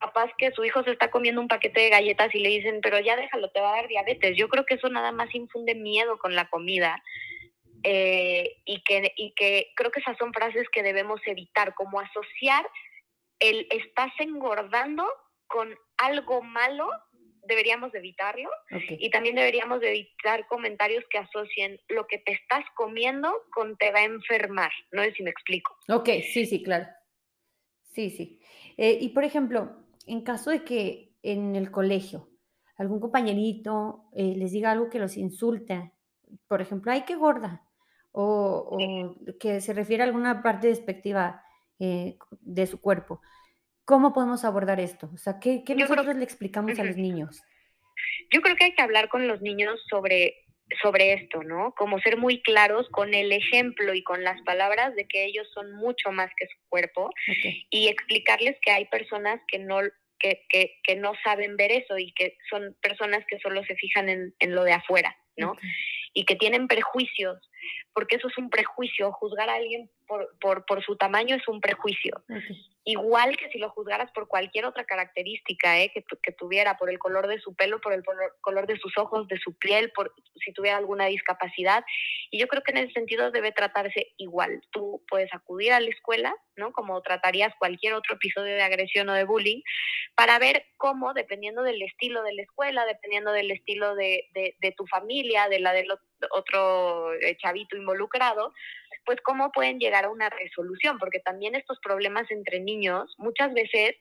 [0.02, 3.00] papás que su hijo se está comiendo un paquete de galletas y le dicen, pero
[3.00, 4.36] ya déjalo, te va a dar diabetes.
[4.36, 7.02] Yo creo que eso nada más infunde miedo con la comida
[7.84, 12.68] eh, y, que, y que creo que esas son frases que debemos evitar, como asociar
[13.40, 15.06] el estás engordando
[15.48, 16.90] con algo malo,
[17.44, 18.50] deberíamos evitarlo
[18.90, 24.00] y también deberíamos evitar comentarios que asocien lo que te estás comiendo con te va
[24.00, 25.76] a enfermar, no sé si me explico.
[25.90, 26.88] Ok, sí, sí, claro.
[27.94, 28.40] Sí, sí.
[28.78, 32.30] Eh, y por ejemplo, en caso de que en el colegio
[32.78, 35.94] algún compañerito eh, les diga algo que los insulta,
[36.48, 37.64] por ejemplo, ay, qué gorda,
[38.12, 38.78] o,
[39.40, 41.44] que se refiere a alguna parte despectiva
[41.80, 43.22] eh, de su cuerpo.
[43.86, 45.10] ¿Cómo podemos abordar esto?
[45.14, 47.42] O sea, ¿qué, nosotros le explicamos a los niños?
[48.32, 50.36] Yo creo que hay que hablar con los niños sobre
[50.82, 51.74] sobre esto, ¿no?
[51.76, 55.74] Como ser muy claros con el ejemplo y con las palabras de que ellos son
[55.74, 57.10] mucho más que su cuerpo
[57.70, 59.82] y explicarles que hay personas que no,
[60.18, 64.08] que, que, que, no saben ver eso y que son personas que solo se fijan
[64.08, 65.56] en, en lo de afuera, ¿no?
[66.14, 67.38] Y que tienen prejuicios,
[67.94, 71.62] porque eso es un prejuicio, juzgar a alguien por, por, por su tamaño es un
[71.62, 72.22] prejuicio
[72.84, 75.92] igual que si lo juzgaras por cualquier otra característica ¿eh?
[75.94, 78.04] que, que, tuviera, por el color de su pelo, por el
[78.42, 81.84] color, de sus ojos, de su piel, por si tuviera alguna discapacidad.
[82.32, 84.62] Y yo creo que en ese sentido debe tratarse igual.
[84.72, 86.72] Tú puedes acudir a la escuela, ¿no?
[86.72, 89.62] Como tratarías cualquier otro episodio de agresión o de bullying,
[90.16, 94.72] para ver cómo, dependiendo del estilo de la escuela, dependiendo del estilo de, de, de
[94.72, 95.92] tu familia, de la del
[96.32, 98.54] otro eh, chavito involucrado,
[99.06, 103.96] pues cómo pueden llegar a una resolución, porque también estos problemas entre niños muchas veces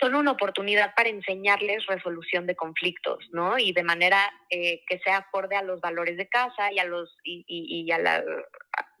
[0.00, 3.58] son una oportunidad para enseñarles resolución de conflictos, ¿no?
[3.58, 7.14] Y de manera eh, que sea acorde a los valores de casa y a los,
[7.24, 8.24] y, y, a la,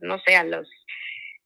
[0.00, 0.68] no sé, a los...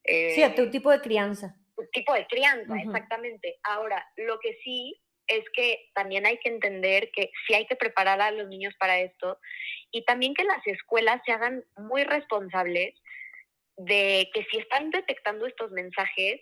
[0.05, 1.55] Eh, sí, a tu tipo de crianza.
[1.77, 3.59] Tu tipo de crianza, exactamente.
[3.63, 8.21] Ahora, lo que sí es que también hay que entender que sí hay que preparar
[8.21, 9.39] a los niños para esto
[9.91, 12.95] y también que las escuelas se hagan muy responsables
[13.77, 16.41] de que si están detectando estos mensajes,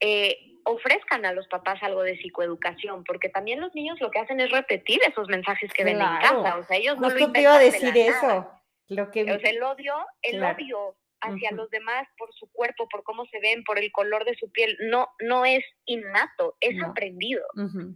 [0.00, 4.40] eh, ofrezcan a los papás algo de psicoeducación, porque también los niños lo que hacen
[4.40, 7.56] es repetir esos mensajes que ven en casa, o sea, ellos no lo te iba
[7.56, 8.50] a decir eso.
[8.88, 9.20] Lo que...
[9.20, 13.78] el odio, el odio hacia los demás por su cuerpo, por cómo se ven, por
[13.78, 17.44] el color de su piel, no, no es innato, es aprendido.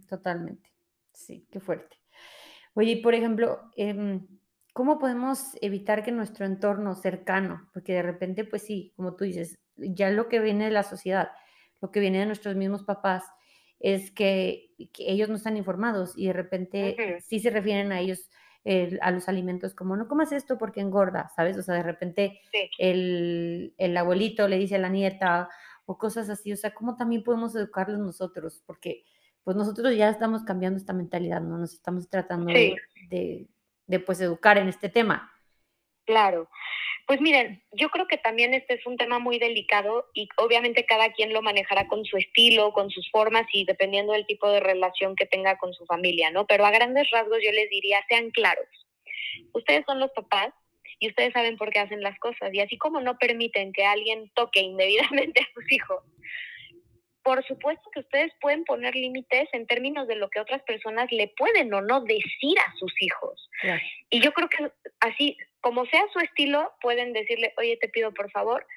[0.07, 0.69] totalmente.
[1.11, 1.97] Sí, qué fuerte.
[2.75, 4.19] Oye, por ejemplo, eh,
[4.75, 9.57] ¿Cómo podemos evitar que nuestro entorno cercano, porque de repente, pues sí, como tú dices,
[9.77, 11.29] ya lo que viene de la sociedad,
[11.79, 13.23] lo que viene de nuestros mismos papás,
[13.79, 18.29] es que, ellos no están informados y de repente sí se refieren a ellos,
[18.99, 21.57] a los alimentos como no comas esto porque engorda, ¿sabes?
[21.57, 22.41] O sea, de repente
[22.77, 25.47] el, el, abuelito le dice a la nieta
[25.85, 28.61] o cosas así, o sea, ¿cómo también podemos educarlos nosotros?
[28.65, 29.05] Porque
[29.45, 31.57] pues nosotros ya estamos cambiando esta mentalidad, ¿no?
[31.57, 32.75] Nos estamos tratando de
[33.09, 33.47] de
[34.05, 35.31] pues educar en este tema.
[36.05, 36.49] Claro.
[37.07, 41.11] Pues miren, yo creo que también este es un tema muy delicado y obviamente cada
[41.13, 45.15] quien lo manejará con su estilo, con sus formas y dependiendo del tipo de relación
[45.15, 46.47] que tenga con su familia, ¿no?
[46.47, 48.67] Pero a grandes rasgos yo les diría, sean claros.
[49.53, 50.49] Ustedes son los papás
[50.99, 54.31] y ustedes saben por qué hacen las cosas y así como no permiten que alguien
[54.33, 56.03] toque indebidamente a sus hijos,
[57.25, 61.33] por supuesto que ustedes pueden poner límites en términos de lo que otras personas le
[61.35, 63.49] pueden o no decir a sus hijos.
[64.11, 68.29] Y yo creo que así, como sea su estilo, pueden decirle, oye, te pido por
[68.29, 68.67] favor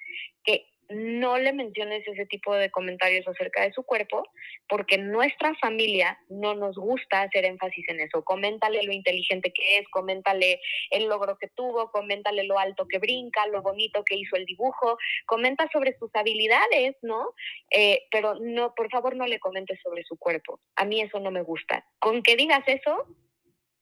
[0.45, 4.25] que no le menciones ese tipo de comentarios acerca de su cuerpo,
[4.69, 8.25] porque nuestra familia no nos gusta hacer énfasis en eso.
[8.25, 13.47] Coméntale lo inteligente que es, coméntale el logro que tuvo, coméntale lo alto que brinca,
[13.47, 17.35] lo bonito que hizo el dibujo, comenta sobre sus habilidades, ¿no?
[17.71, 20.61] Eh, pero no, por favor, no le comentes sobre su cuerpo.
[20.77, 21.85] A mí eso no me gusta.
[21.99, 23.07] Con que digas eso,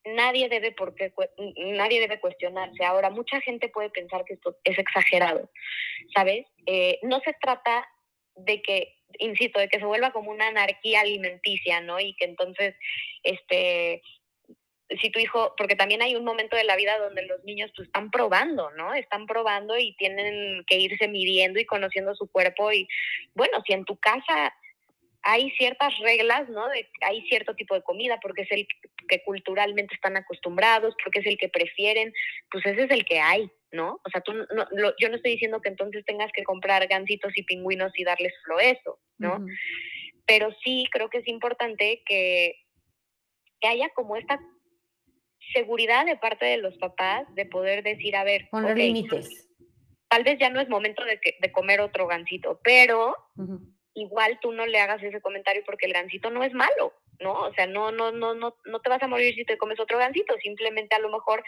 [0.07, 1.12] nadie debe, por qué,
[1.57, 2.85] nadie debe cuestionarse.
[2.85, 5.51] Ahora, mucha gente puede pensar que esto es exagerado,
[6.14, 6.47] ¿sabes?
[6.66, 7.87] Eh, no se trata
[8.37, 11.99] de que, insisto, de que se vuelva como una anarquía alimenticia, ¿no?
[12.01, 12.75] Y que entonces,
[13.23, 14.03] este,
[15.01, 17.88] si tu hijo, porque también hay un momento de la vida donde los niños pues,
[17.88, 18.95] están probando, ¿no?
[18.95, 22.88] Están probando y tienen que irse midiendo y conociendo su cuerpo y
[23.35, 24.55] bueno, si en tu casa
[25.28, 26.68] hay ciertas reglas, ¿no?
[26.68, 28.66] De, hay cierto tipo de comida porque es el
[29.08, 32.12] que culturalmente están acostumbrados, porque es el que prefieren,
[32.48, 34.00] pues ese es el que hay, ¿no?
[34.04, 34.46] O sea, tú no,
[35.00, 38.60] yo no estoy diciendo que entonces tengas que comprar gansitos y pingüinos y darles solo
[38.60, 39.44] eso, ¿no?
[40.26, 42.54] Pero sí creo que es importante que,
[43.60, 44.38] que haya como esta
[45.52, 49.48] seguridad de parte de los papás de poder decir, a ver, poner límites.
[50.08, 53.16] Tal vez ya no es momento de, de comer otro gansito, pero
[53.96, 57.32] igual tú no le hagas ese comentario porque el gansito no es malo, ¿no?
[57.32, 59.98] O sea, no, no, no, no, no te vas a morir si te comes otro
[59.98, 61.42] gansito, simplemente a lo mejor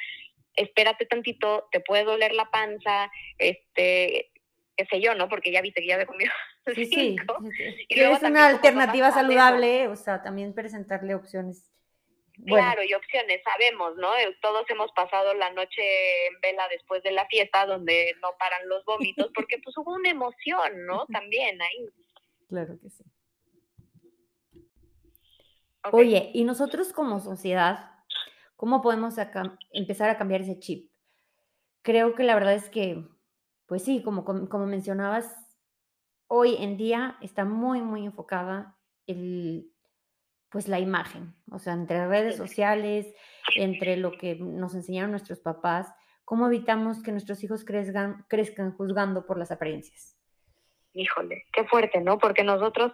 [0.56, 4.32] espérate tantito, te puede doler la panza, este,
[4.76, 5.28] qué sé yo, ¿no?
[5.28, 6.06] Porque ya viste que ya me
[6.74, 7.16] sí, Sí,
[7.88, 11.70] y es una alternativa saludable, o sea, también presentarle opciones.
[12.46, 14.10] Claro, y opciones, sabemos, ¿no?
[14.40, 18.84] Todos hemos pasado la noche en vela después de la fiesta donde no paran los
[18.84, 21.06] vómitos porque pues hubo una emoción, ¿no?
[21.06, 21.88] También ahí.
[22.48, 23.04] Claro que sí.
[25.92, 27.90] Oye, y nosotros como sociedad,
[28.56, 29.14] ¿cómo podemos
[29.72, 30.90] empezar a cambiar ese chip?
[31.82, 33.06] Creo que la verdad es que,
[33.66, 35.34] pues sí, como, como, mencionabas,
[36.26, 39.72] hoy en día está muy, muy enfocada el,
[40.50, 43.06] pues la imagen, o sea, entre redes sociales,
[43.54, 49.24] entre lo que nos enseñaron nuestros papás, ¿cómo evitamos que nuestros hijos crezcan, crezcan juzgando
[49.26, 50.17] por las apariencias?
[50.94, 52.18] Híjole, qué fuerte, ¿no?
[52.18, 52.92] Porque nosotros,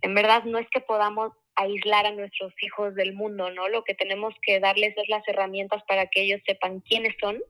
[0.00, 3.68] en verdad, no es que podamos aislar a nuestros hijos del mundo, ¿no?
[3.68, 7.42] Lo que tenemos que darles es las herramientas para que ellos sepan quiénes son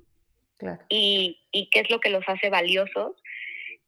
[0.89, 3.17] y, y, qué es lo que los hace valiosos.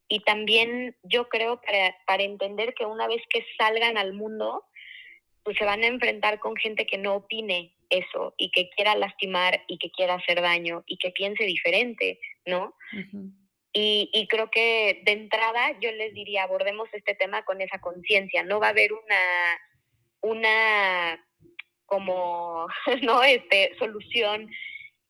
[0.07, 4.63] Y también yo creo para, para entender que una vez que salgan al mundo,
[5.43, 9.63] pues se van a enfrentar con gente que no opine eso y que quiera lastimar
[9.67, 12.75] y que quiera hacer daño y que piense diferente, ¿no?
[13.77, 18.41] Y, y, creo que de entrada yo les diría, abordemos este tema con esa conciencia,
[18.41, 19.19] no va a haber una,
[20.21, 21.25] una
[21.85, 22.67] como,
[23.01, 23.21] ¿no?
[23.21, 24.49] Este, solución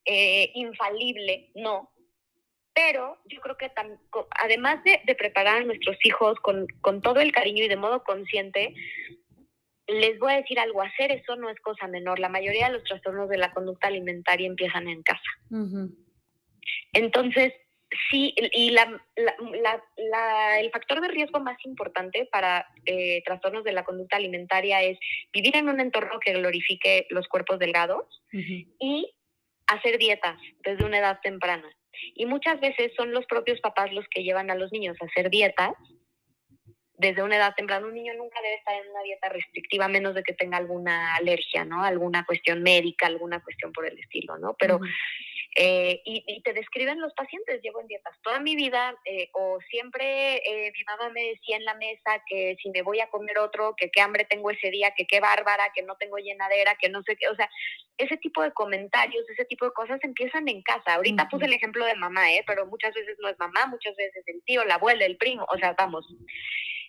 [0.04, 1.91] eh, infalible, no.
[2.73, 3.71] Pero yo creo que
[4.41, 8.04] además de, de, preparar a nuestros hijos con, con todo el cariño y de modo
[8.04, 8.73] consciente,
[9.86, 12.17] les voy a decir algo, hacer eso no es cosa menor.
[12.17, 15.21] La mayoría de los trastornos de la conducta alimentaria empiezan en casa.
[16.93, 17.54] Entonces,
[18.09, 23.83] sí, y la, la, el factor de riesgo más importante para eh, trastornos de la
[23.83, 24.97] conducta alimentaria es
[25.31, 28.21] vivir en un entorno que glorifique los cuerpos delgados
[28.79, 29.13] y
[29.67, 31.69] hacer dietas desde una edad temprana.
[32.13, 35.29] Y muchas veces son los propios papás los que llevan a los niños a hacer
[35.29, 35.73] dietas
[36.97, 37.87] desde una edad temprana.
[37.87, 41.15] Un niño nunca debe estar en una dieta restrictiva a menos de que tenga alguna
[41.15, 41.83] alergia, ¿no?
[41.83, 44.55] Alguna cuestión médica, alguna cuestión por el estilo, ¿no?
[44.59, 44.79] Pero
[45.57, 50.35] eh, y, te describen los pacientes, llevo en dietas toda mi vida, eh, o siempre
[50.37, 53.73] eh, mi mamá me decía en la mesa que si me voy a comer otro,
[53.77, 57.01] que qué hambre tengo ese día, que qué bárbara, que no tengo llenadera, que no
[57.03, 57.49] sé qué, o sea,
[57.97, 60.95] ese tipo de comentarios, ese tipo de cosas empiezan en casa.
[60.95, 62.43] Ahorita puse el ejemplo de mamá, ¿eh?
[62.45, 65.57] pero muchas veces no es mamá, muchas veces el tío, la abuela, el primo, o
[65.57, 66.05] sea, vamos.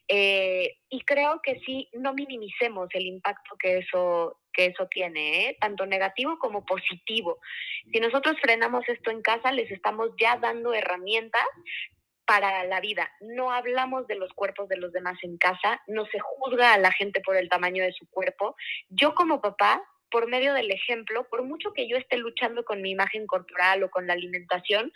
[0.08, 5.56] Eh, y creo que sí, no minimicemos el impacto que eso, que eso tiene, ¿eh?
[5.60, 7.38] tanto negativo como positivo.
[7.92, 11.44] Si nosotros frenamos esto en casa, les estamos ya dando herramientas
[12.26, 13.10] para la vida.
[13.20, 16.90] No hablamos de los cuerpos de los demás en casa, no se juzga a la
[16.90, 18.56] gente por el tamaño de su cuerpo.
[18.88, 22.90] Yo como papá, por medio del ejemplo, por mucho que yo esté luchando con mi
[22.90, 24.92] imagen corporal o con la alimentación,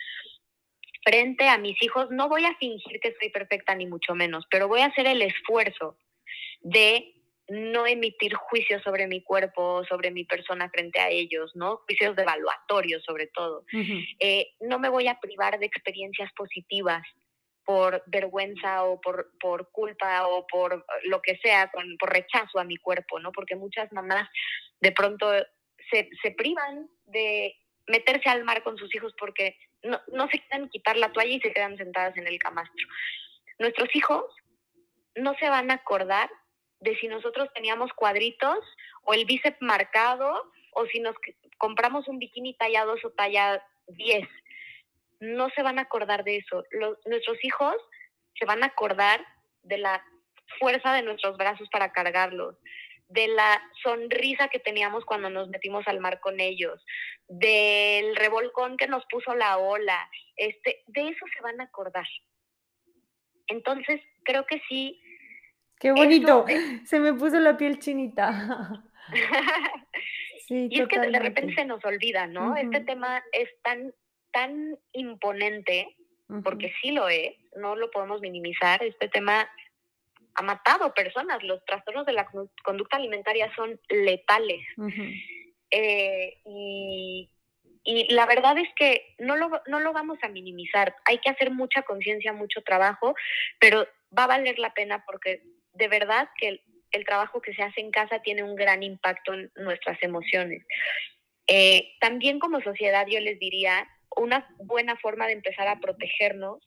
[1.04, 4.68] frente a mis hijos, no voy a fingir que soy perfecta ni mucho menos, pero
[4.68, 5.96] voy a hacer el esfuerzo
[6.60, 7.19] de
[7.50, 11.78] no emitir juicios sobre mi cuerpo, sobre mi persona frente a ellos, ¿no?
[11.78, 13.64] Juicios evaluatorios sobre todo.
[14.20, 17.02] Eh, no me voy a privar de experiencias positivas
[17.64, 22.64] por vergüenza o por, por culpa o por lo que sea, con, por rechazo a
[22.64, 23.32] mi cuerpo, ¿no?
[23.32, 24.28] Porque muchas mamás
[24.80, 25.32] de pronto
[25.90, 27.56] se, se privan de
[27.88, 31.40] meterse al mar con sus hijos porque no, no se quieren quitar la toalla y
[31.40, 32.86] se quedan sentadas en el camastro.
[33.58, 34.24] Nuestros hijos
[35.16, 36.30] no se van a acordar
[36.80, 38.58] de si nosotros teníamos cuadritos
[39.02, 41.14] o el bíceps marcado o si nos
[41.58, 44.28] compramos un bikini talla 2 o talla 10.
[45.20, 46.64] No se van a acordar de eso.
[46.70, 47.74] Los, nuestros hijos
[48.38, 49.24] se van a acordar
[49.62, 50.04] de la
[50.58, 52.56] fuerza de nuestros brazos para cargarlos,
[53.08, 56.84] de la sonrisa que teníamos cuando nos metimos al mar con ellos,
[57.28, 62.06] del revolcón que nos puso la ola, este, de eso se van a acordar.
[63.48, 65.00] Entonces, creo que sí.
[65.80, 66.44] Qué bonito,
[66.84, 68.84] se me puso la piel chinita.
[70.46, 72.54] sí, y es que de repente se nos olvida, ¿no?
[72.54, 73.92] Este tema es tan,
[74.30, 75.96] tan imponente,
[76.44, 79.48] porque sí lo es, no lo podemos minimizar, este tema
[80.34, 81.42] ha matado personas.
[81.42, 82.28] Los trastornos de la
[82.62, 84.60] conducta alimentaria son letales.
[85.70, 87.30] Eh, y,
[88.10, 90.94] la verdad es que no lo, no lo vamos a minimizar.
[91.06, 93.14] Hay que hacer mucha conciencia, mucho trabajo,
[93.58, 96.60] pero va a valer la pena porque de verdad que
[96.92, 100.64] el, trabajo que se hace en casa tiene un gran impacto en nuestras emociones.
[101.46, 106.58] Eh, también como sociedad yo les diría, una buena forma de empezar a protegernos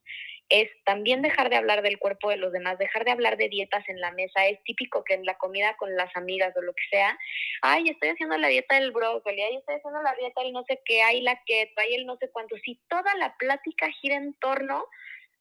[0.50, 3.88] es también dejar de hablar del cuerpo de los demás, dejar de hablar de dietas
[3.88, 4.46] en la mesa.
[4.46, 7.18] Es típico que en la comida con las amigas o lo que sea,
[7.62, 10.82] ay, estoy haciendo la dieta del brócoli, ay, estoy haciendo la dieta del no sé
[10.86, 12.56] qué, hay la keto, hay el no sé cuánto.
[12.58, 14.86] Si toda la plática gira en torno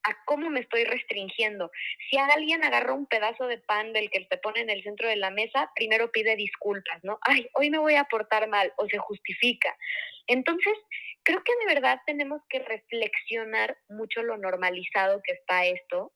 [0.03, 1.71] a cómo me estoy restringiendo.
[2.09, 5.15] Si alguien agarra un pedazo de pan del que te pone en el centro de
[5.15, 7.19] la mesa, primero pide disculpas, ¿no?
[7.21, 9.75] Ay, hoy me voy a portar mal o se justifica.
[10.27, 10.73] Entonces,
[11.23, 16.13] creo que de verdad tenemos que reflexionar mucho lo normalizado que está esto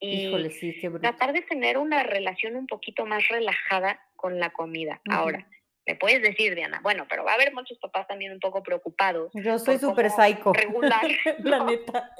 [0.00, 0.32] y
[1.00, 5.00] tratar de tener una relación un poquito más relajada con la comida.
[5.10, 5.46] Ahora,
[5.86, 9.30] me puedes decir, Diana, bueno, pero va a haber muchos papás también un poco preocupados.
[9.34, 10.52] Yo soy súper psycho.
[10.52, 11.02] Regular.
[11.44, 12.10] la neta.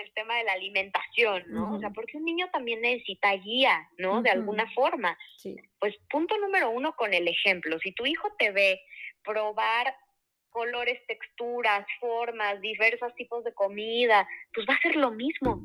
[0.00, 1.74] El tema de la alimentación, ¿no?
[1.74, 4.22] O sea, porque un niño también necesita guía, ¿no?
[4.22, 5.16] De alguna forma.
[5.36, 5.56] Sí.
[5.78, 7.78] Pues punto número uno con el ejemplo.
[7.80, 8.80] Si tu hijo te ve
[9.22, 9.94] probar
[10.50, 15.60] colores, texturas, formas, diversos tipos de comida, pues va a ser lo mismo.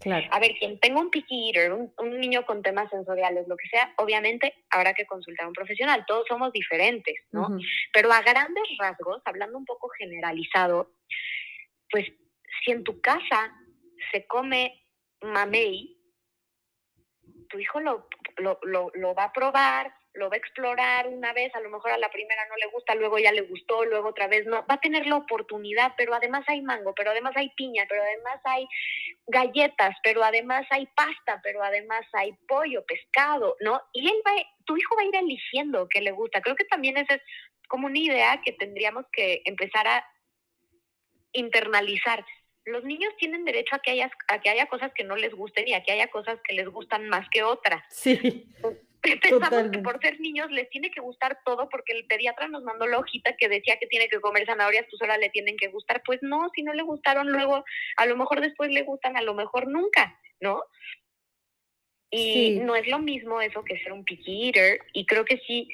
[0.00, 0.26] Claro.
[0.32, 3.94] A ver, quien tenga un picky eater, un, niño con temas sensoriales, lo que sea,
[3.98, 6.04] obviamente habrá que consultar a un profesional.
[6.06, 7.46] Todos somos diferentes, ¿no?
[7.92, 10.90] Pero a grandes rasgos, hablando un poco generalizado,
[11.88, 12.06] pues
[12.64, 13.52] si en tu casa
[14.10, 14.86] se come
[15.20, 15.98] mamey,
[17.48, 21.60] tu hijo lo, lo, lo va a probar, lo va a explorar una vez, a
[21.60, 24.46] lo mejor a la primera no le gusta, luego ya le gustó, luego otra vez
[24.46, 28.02] no, va a tener la oportunidad, pero además hay mango, pero además hay piña, pero
[28.02, 28.66] además hay
[29.26, 33.80] galletas, pero además hay pasta, pero además hay pollo, pescado, ¿no?
[33.92, 34.32] Y él va,
[34.66, 36.42] tu hijo va a ir eligiendo qué le gusta.
[36.42, 37.22] Creo que también esa es
[37.68, 40.06] como una idea que tendríamos que empezar a
[41.32, 42.24] internalizar.
[42.64, 45.66] Los niños tienen derecho a que haya, a que haya cosas que no les gusten
[45.66, 47.82] y a que haya cosas que les gustan más que otras.
[47.88, 48.46] Sí.
[49.02, 52.86] pensamos que por ser niños les tiene que gustar todo porque el pediatra nos mandó
[52.86, 56.02] la hojita que decía que tiene que comer zanahorias, pues ahora le tienen que gustar.
[56.04, 57.64] Pues no, si no le gustaron luego,
[57.96, 60.62] a lo mejor después le gustan, a lo mejor nunca, ¿no?
[62.10, 65.68] Y no es lo mismo eso que ser un picky eater y creo que sí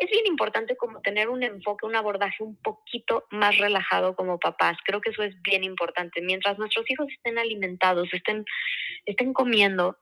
[0.00, 4.78] es bien importante como tener un enfoque, un abordaje un poquito más relajado como papás.
[4.84, 6.22] Creo que eso es bien importante.
[6.22, 8.46] Mientras nuestros hijos estén alimentados, estén,
[9.04, 9.98] estén comiendo,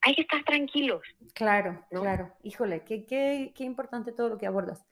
[0.00, 1.02] hay que estar tranquilos.
[1.34, 2.32] Claro, claro.
[2.42, 4.86] Híjole, qué, qué, qué importante todo lo que abordas.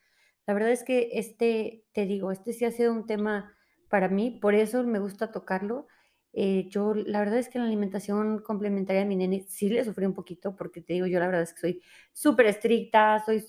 [0.47, 3.57] La verdad es que este, te digo, este sí ha sido un tema
[3.89, 5.87] para mí, por eso me gusta tocarlo.
[6.35, 10.05] Eh, yo, la verdad es que la alimentación complementaria de mi nene sí le sufrí
[10.05, 11.83] un poquito, porque te digo, yo la verdad es que soy
[12.13, 13.43] súper estricta, soy...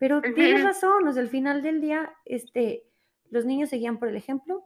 [0.00, 2.84] Pero tienes razón, o sea, al final del día, este,
[3.28, 4.64] los niños se guían por el ejemplo.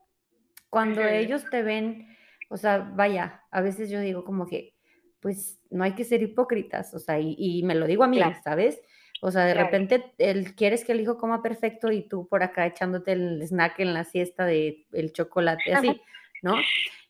[0.70, 2.06] Cuando ellos te ven,
[2.48, 4.74] o sea, vaya, a veces yo digo como que,
[5.18, 8.80] pues no hay que ser hipócritas, o sea, y, me lo digo a mí, ¿sabes?
[9.22, 12.66] O sea, de repente él, quieres que el hijo coma perfecto y tú por acá
[12.66, 16.00] echándote el snack en la siesta de el chocolate, así,
[16.42, 16.54] ¿no?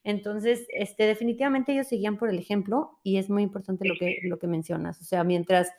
[0.02, 4.38] Entonces, este, definitivamente ellos seguían por el ejemplo y es muy importante lo que, lo
[4.38, 4.98] que mencionas.
[5.00, 5.72] O sea, mientras,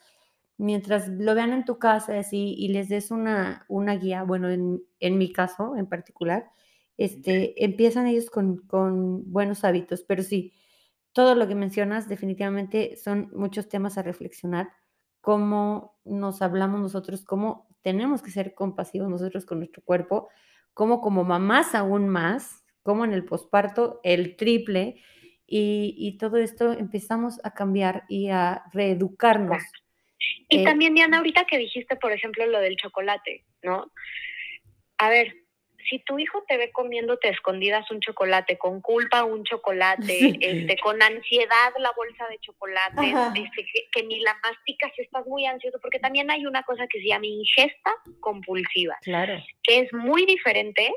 [0.58, 4.82] mientras lo vean en tu casa así y les des una, una guía, bueno, en,
[5.00, 6.50] en mi caso en particular,
[6.98, 10.54] este, empiezan ellos con, con buenos hábitos, pero sí,
[11.12, 14.70] todo lo que mencionas definitivamente son muchos temas a reflexionar,
[15.22, 20.30] cómo nos hablamos nosotros, cómo tenemos que ser compasivos nosotros con nuestro cuerpo,
[20.74, 25.02] cómo como mamás aún más, cómo en el posparto el triple,
[25.48, 29.62] y, todo esto empezamos a cambiar y a reeducarnos.
[30.50, 33.92] Y eh, también, Diana, ahorita que dijiste, por ejemplo, lo del chocolate, ¿no?
[34.98, 35.36] A ver,
[35.90, 41.02] si tu hijo te ve comiéndote escondidas un chocolate, con culpa un chocolate, este, con
[41.02, 46.00] ansiedad la bolsa de chocolate, este, que, ni la masticas si estás muy ansioso, porque
[46.00, 49.44] también hay una cosa que se llama ingesta compulsiva, claro.
[49.64, 50.92] que es muy diferente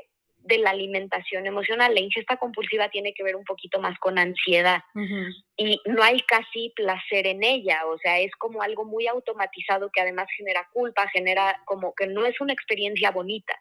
[0.49, 1.93] de la alimentación emocional.
[1.93, 4.81] La ingesta compulsiva tiene que ver un poquito más con ansiedad
[5.55, 10.01] y no hay casi placer en ella, o sea, es como algo muy automatizado que
[10.01, 13.57] además genera culpa, genera como que no es una experiencia bonita.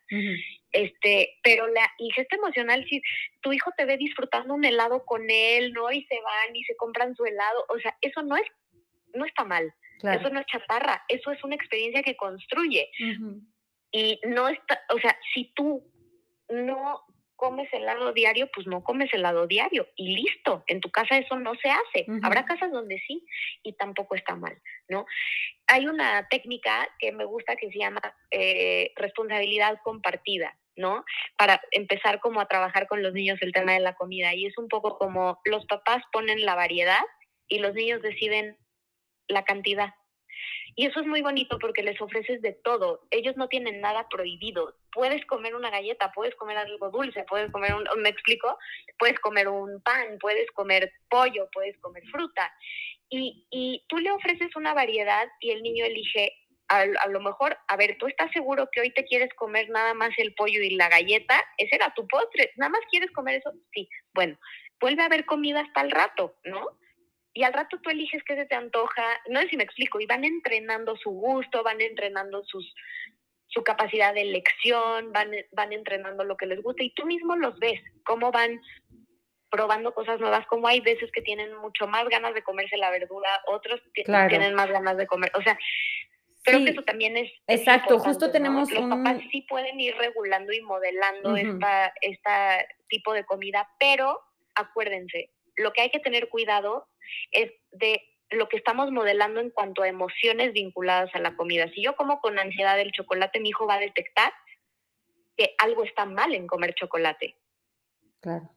[0.72, 3.02] Este, pero la ingesta emocional, si
[3.40, 5.90] tu hijo te ve disfrutando un helado con él, ¿no?
[5.92, 8.46] Y se van y se compran su helado, o sea, eso no es,
[9.14, 9.72] no está mal.
[10.02, 12.88] Eso no es chatarra, eso es una experiencia que construye.
[13.90, 15.82] Y no está, o sea, si tú
[16.48, 17.04] no
[17.38, 20.64] comes helado diario, pues no comes helado diario y listo.
[20.66, 22.06] En tu casa eso no se hace.
[22.22, 23.24] Habrá casas donde sí
[23.62, 25.06] y tampoco está mal, ¿no?
[25.68, 28.00] Hay una técnica que me gusta que se llama
[28.32, 31.04] eh, responsabilidad compartida, ¿no?
[31.36, 34.58] Para empezar como a trabajar con los niños el tema de la comida y es
[34.58, 37.04] un poco como los papás ponen la variedad
[37.46, 38.58] y los niños deciden
[39.28, 39.94] la cantidad.
[40.74, 43.06] Y eso es muy bonito porque les ofreces de todo.
[43.10, 44.76] Ellos no tienen nada prohibido.
[44.92, 48.56] Puedes comer una galleta, puedes comer algo dulce, puedes comer un, ¿me explico?
[48.98, 52.52] Puedes comer un pan, puedes comer pollo, puedes comer fruta.
[53.08, 56.32] Y, y tú le ofreces una variedad y el niño elige
[56.68, 59.94] a, a, lo mejor, a ver, ¿tú estás seguro que hoy te quieres comer nada
[59.94, 61.42] más el pollo y la galleta?
[61.56, 63.52] Ese era tu postre, ¿nada más quieres comer eso?
[63.72, 64.38] Sí, bueno,
[64.80, 66.78] vuelve a haber comida hasta el rato, ¿no?
[67.34, 70.06] Y al rato tú eliges qué se te antoja, no sé si me explico, y
[70.06, 72.74] van entrenando su gusto, van entrenando sus,
[73.46, 77.58] su capacidad de elección, van, van entrenando lo que les gusta y tú mismo los
[77.58, 78.60] ves, cómo van
[79.50, 83.28] probando cosas nuevas, como hay veces que tienen mucho más ganas de comerse la verdura,
[83.46, 85.58] otros tienen más ganas de comer, o sea,
[86.42, 87.30] creo que eso también es...
[87.46, 88.70] Exacto, justo tenemos...
[88.70, 94.20] Los papás sí pueden ir regulando y modelando esta, esta tipo de comida, pero
[94.54, 96.88] acuérdense, lo que hay que tener cuidado
[97.32, 101.68] es de lo que estamos modelando en cuanto a emociones vinculadas a la comida.
[101.74, 104.32] Si yo como con ansiedad el chocolate, mi hijo va a detectar
[105.36, 107.36] que algo está mal en comer chocolate.
[108.20, 108.50] Claro.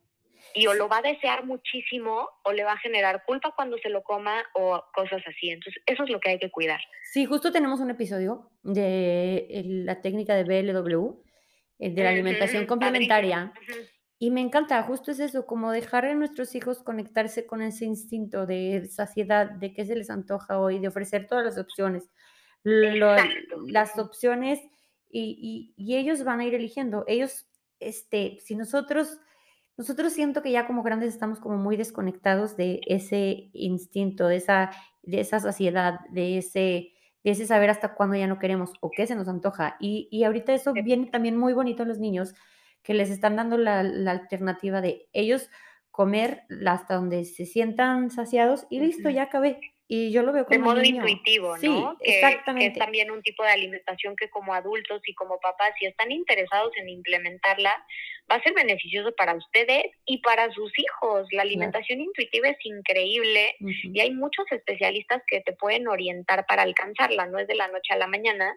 [0.54, 3.90] Y o lo va a desear muchísimo o le va a generar culpa cuando se
[3.90, 5.50] lo coma o cosas así.
[5.50, 6.82] Entonces, eso es lo que hay que cuidar.
[7.04, 11.24] Sí, justo tenemos un episodio de la técnica de BLW,
[11.80, 13.54] eh, de la alimentación complementaria.
[14.24, 18.46] Y me encanta, justo es eso, como dejar a nuestros hijos conectarse con ese instinto
[18.46, 22.08] de saciedad, de qué se les antoja hoy, de ofrecer todas las opciones.
[22.62, 24.60] las opciones
[25.10, 27.04] y, y, ellos van a ir eligiendo.
[27.08, 27.48] Ellos,
[27.80, 29.18] este, si nosotros,
[29.76, 34.70] nosotros siento que ya como grandes estamos como muy desconectados de ese instinto, de esa,
[35.02, 36.94] de esa saciedad, de ese,
[37.24, 39.78] de ese saber hasta cuándo ya no queremos o qué se nos antoja.
[39.80, 42.36] Y, y ahorita eso viene también muy bonito en los niños
[42.84, 45.50] que les están dando la, alternativa de ellos
[45.92, 49.60] comer hasta donde se sientan saciados y listo, ya acabé.
[49.94, 51.98] Y yo lo veo como de modo intuitivo, ¿no?
[52.00, 52.72] que, exactamente.
[52.72, 56.14] Que es también un tipo de alimentación que como adultos y como papás, si están
[56.14, 57.76] interesados en implementarla,
[58.32, 61.28] va a ser beneficioso para ustedes y para sus hijos.
[61.32, 67.26] La alimentación intuitiva es increíble y hay muchos especialistas que te pueden orientar para alcanzarla,
[67.26, 68.56] no es de la noche a la mañana,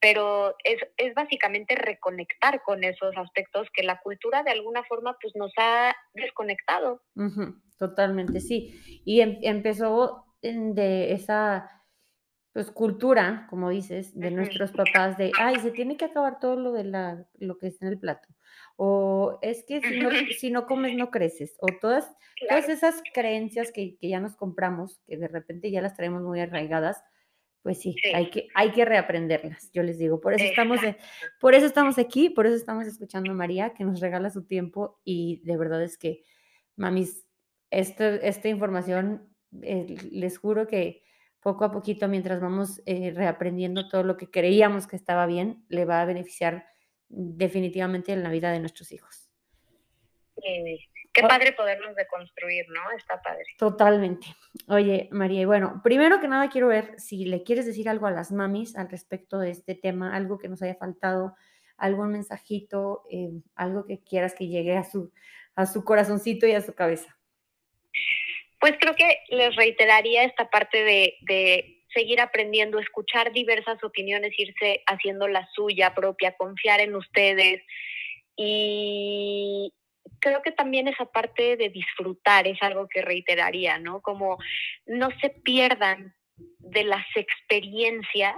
[0.00, 5.34] pero es, es básicamente reconectar con esos aspectos que la cultura de alguna forma pues
[5.36, 7.02] nos ha desconectado.
[7.78, 9.02] totalmente, sí.
[9.04, 11.80] Y em, empezó de esa
[12.52, 16.72] pues cultura, como dices, de nuestros papás de, ay, se tiene que acabar todo lo
[16.72, 18.28] de la, lo que está en el plato.
[18.76, 21.56] O es que si no, si no comes no creces.
[21.60, 22.12] O todas,
[22.48, 26.40] todas esas creencias que, que, ya nos compramos, que de repente ya las traemos muy
[26.40, 27.04] arraigadas,
[27.62, 30.20] pues sí, Hay, que, hay que reaprenderlas, yo les digo.
[30.20, 30.80] Por eso, estamos
[31.40, 34.98] por eso estamos aquí, por eso estamos escuchando a María, que nos regala su tiempo
[35.04, 36.22] y de verdad es que,
[36.76, 37.26] mamis,
[37.70, 39.28] este, esta información,
[39.62, 41.02] eh, les juro que
[41.40, 45.84] poco a poquito, mientras vamos eh, reaprendiendo todo lo que creíamos que estaba bien, le
[45.84, 46.66] va a beneficiar
[47.08, 49.30] definitivamente en la vida de nuestros hijos.
[51.12, 52.80] Qué padre podernos deconstruir, ¿no?
[52.96, 53.44] Está padre.
[53.58, 54.28] Totalmente.
[54.68, 58.12] Oye, María, y bueno, primero que nada quiero ver si le quieres decir algo a
[58.12, 61.34] las mamis al respecto de este tema, algo que nos haya faltado,
[61.76, 65.12] algún mensajito, eh, algo que quieras que llegue a su,
[65.56, 67.16] a su corazoncito y a su cabeza.
[68.60, 74.84] Pues creo que les reiteraría esta parte de, de seguir aprendiendo, escuchar diversas opiniones, irse
[74.86, 77.62] haciendo la suya propia, confiar en ustedes
[78.36, 79.72] y,
[80.20, 84.00] creo que también esa parte de disfrutar es algo que reiteraría, ¿no?
[84.00, 84.38] Como
[84.86, 86.14] no se pierdan
[86.58, 88.34] de las experiencias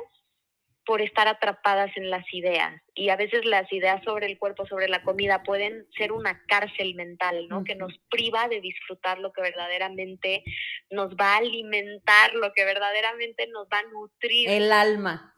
[0.85, 2.81] por estar atrapadas en las ideas.
[2.95, 6.95] Y a veces las ideas sobre el cuerpo, sobre la comida, pueden ser una cárcel
[6.95, 7.65] mental, ¿no?
[7.65, 10.43] Que nos priva de disfrutar lo que verdaderamente
[10.91, 14.49] nos va a alimentar, lo que verdaderamente nos va a nutrir.
[14.49, 15.32] El alma.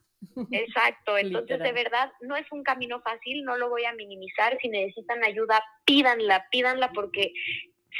[0.50, 4.68] Exacto, entonces de verdad no es un camino fácil, no lo voy a minimizar, si
[4.68, 7.32] necesitan ayuda, pídanla, pídanla porque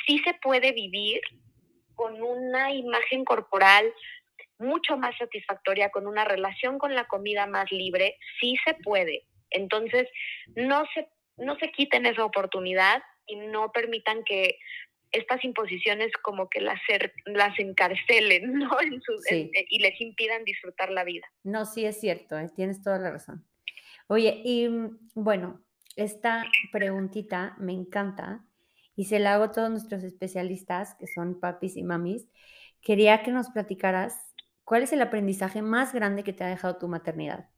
[0.06, 1.20] sí se puede vivir
[1.94, 3.92] con una imagen corporal
[4.58, 9.26] mucho más satisfactoria, con una relación con la comida más libre, sí se puede.
[9.50, 10.08] Entonces,
[10.54, 14.58] no se, no se quiten esa oportunidad y no permitan que
[15.14, 16.80] estas imposiciones como que las,
[17.26, 18.76] las encarcelen, ¿no?
[18.82, 21.26] y les impidan disfrutar la vida.
[21.42, 23.44] No, sí es cierto, eh, tienes toda la razón.
[24.08, 25.64] Oye, y mm, bueno,
[25.96, 28.44] esta preguntita me encanta
[28.96, 32.28] y se la hago a todos nuestros especialistas, que son papis y mamis.
[32.80, 34.34] Quería que nos platicaras
[34.64, 37.48] cuál es el aprendizaje más grande que te ha dejado tu maternidad.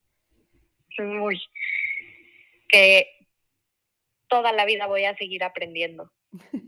[0.98, 1.38] Uy,
[2.68, 3.07] que
[4.28, 6.12] toda la vida voy a seguir aprendiendo.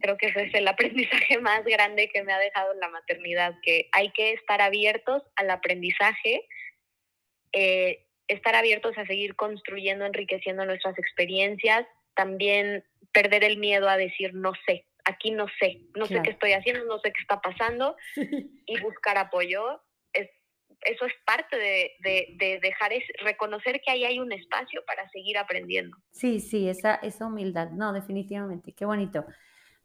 [0.01, 3.89] Creo que ese es el aprendizaje más grande que me ha dejado la maternidad, que
[3.93, 6.47] hay que estar abiertos al aprendizaje,
[7.53, 14.35] eh, estar abiertos a seguir construyendo, enriqueciendo nuestras experiencias, también perder el miedo a decir
[14.35, 17.97] no sé, aquí no sé, no sé qué estoy haciendo, no sé qué está pasando
[18.67, 19.83] y buscar apoyo.
[20.13, 25.39] eso es parte de, de, dejar, es, reconocer que ahí hay un espacio para seguir
[25.39, 25.97] aprendiendo.
[26.11, 29.25] Sí, sí, esa, esa humildad, no, definitivamente, qué bonito.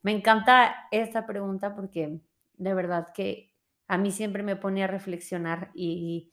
[0.04, 2.20] Me encanta esta pregunta porque
[2.58, 3.54] de verdad que
[3.88, 6.30] a mí siempre me pone a reflexionar y,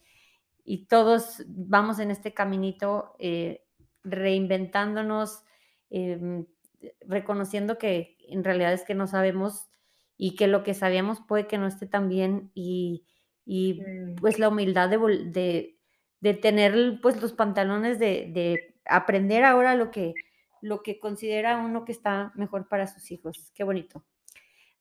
[0.89, 3.65] todos vamos en este caminito eh,
[4.05, 5.43] reinventándonos,
[5.89, 6.47] em,
[7.01, 9.69] reconociendo que en realidad es que no sabemos
[10.17, 13.05] y que lo que sabíamos puede que no esté tan bien y,
[13.47, 14.17] mm.
[14.21, 15.77] pues la humildad de,
[16.21, 20.15] de, tener pues los pantalones de, de aprender ahora lo que,
[20.63, 23.51] lo que considera uno que está mejor para sus hijos.
[23.55, 24.05] Qué bonito.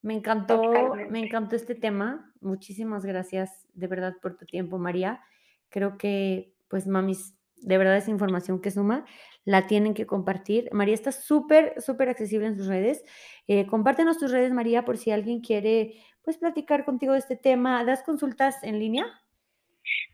[0.02, 2.34] Me encantó, me encantó este tema.
[2.40, 5.22] Muchísimas gracias de verdad por tu tiempo, María.
[5.70, 9.06] Creo que, pues, mamis, de verdad esa información que suma,
[9.44, 10.70] la tienen que compartir.
[10.72, 13.04] María está súper, súper accesible en sus redes.
[13.48, 17.84] Eh, compártenos tus redes, María, por si alguien quiere, pues, platicar contigo de este tema.
[17.84, 19.06] ¿Das consultas en línea?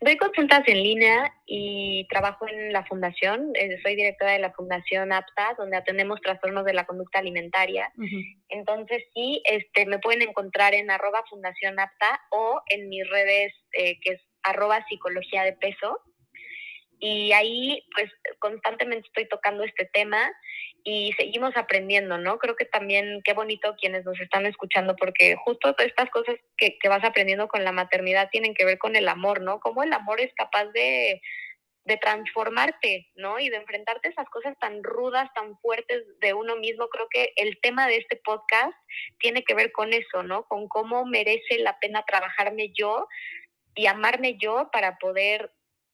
[0.00, 3.52] Doy consultas en línea y trabajo en la fundación.
[3.54, 7.90] Eh, soy directora de la Fundación APTA, donde atendemos trastornos de la conducta alimentaria.
[8.48, 13.98] Entonces, sí, este, me pueden encontrar en arroba Fundación APTA o en mis redes, eh,
[14.00, 15.98] que es arroba psicología de peso.
[16.98, 20.32] Y ahí, pues, constantemente estoy tocando este tema
[20.82, 22.38] y seguimos aprendiendo, ¿no?
[22.38, 27.04] Creo que también qué bonito quienes nos están escuchando, porque justo estas cosas que, vas
[27.04, 29.58] aprendiendo con la maternidad tienen que ver con el amor, ¿no?
[29.58, 31.20] Cómo el amor es capaz de,
[31.84, 33.40] de transformarte, ¿no?
[33.40, 36.86] Y de enfrentarte a esas cosas tan rudas, tan fuertes de uno mismo.
[36.88, 38.72] Creo que el tema de este podcast
[39.18, 40.44] tiene que ver con eso, ¿no?
[40.44, 43.08] Con cómo merece la pena trabajarme yo
[43.74, 45.50] y amarme yo para poder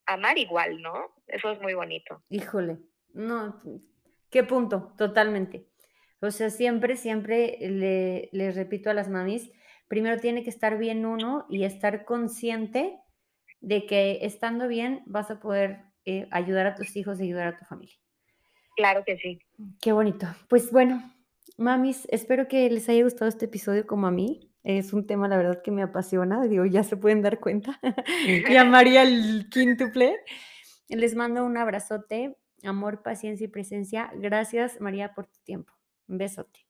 [0.07, 1.15] amar igual, ¿no?
[1.27, 2.23] Eso es muy bonito.
[2.29, 2.79] Híjole,
[3.15, 3.61] no,
[4.33, 4.95] ¿Qué punto?
[4.97, 5.69] Totalmente.
[6.21, 9.53] O sea, siempre, siempre le, les repito a las mamis,
[9.89, 12.99] primero tiene que estar bien uno y estar consciente
[13.61, 17.57] de que estando bien vas a poder eh, ayudar a tus hijos y ayudar a
[17.59, 17.97] tu familia.
[18.75, 19.39] Claro que sí.
[19.83, 20.27] Qué bonito.
[20.49, 21.13] Pues bueno,
[21.59, 24.52] mamis, espero que les haya gustado este episodio como a mí.
[24.63, 26.43] Es un tema, la verdad, que me apasiona.
[26.47, 27.81] Digo, ya se pueden dar cuenta.
[28.27, 30.17] y a María el quíntuple.
[30.89, 32.37] Les mando un abrazote
[32.69, 34.11] amor, paciencia y presencia.
[34.15, 35.73] Gracias, María, por tu tiempo.
[36.09, 36.67] Un besote.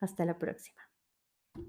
[0.00, 0.83] Hasta la próxima.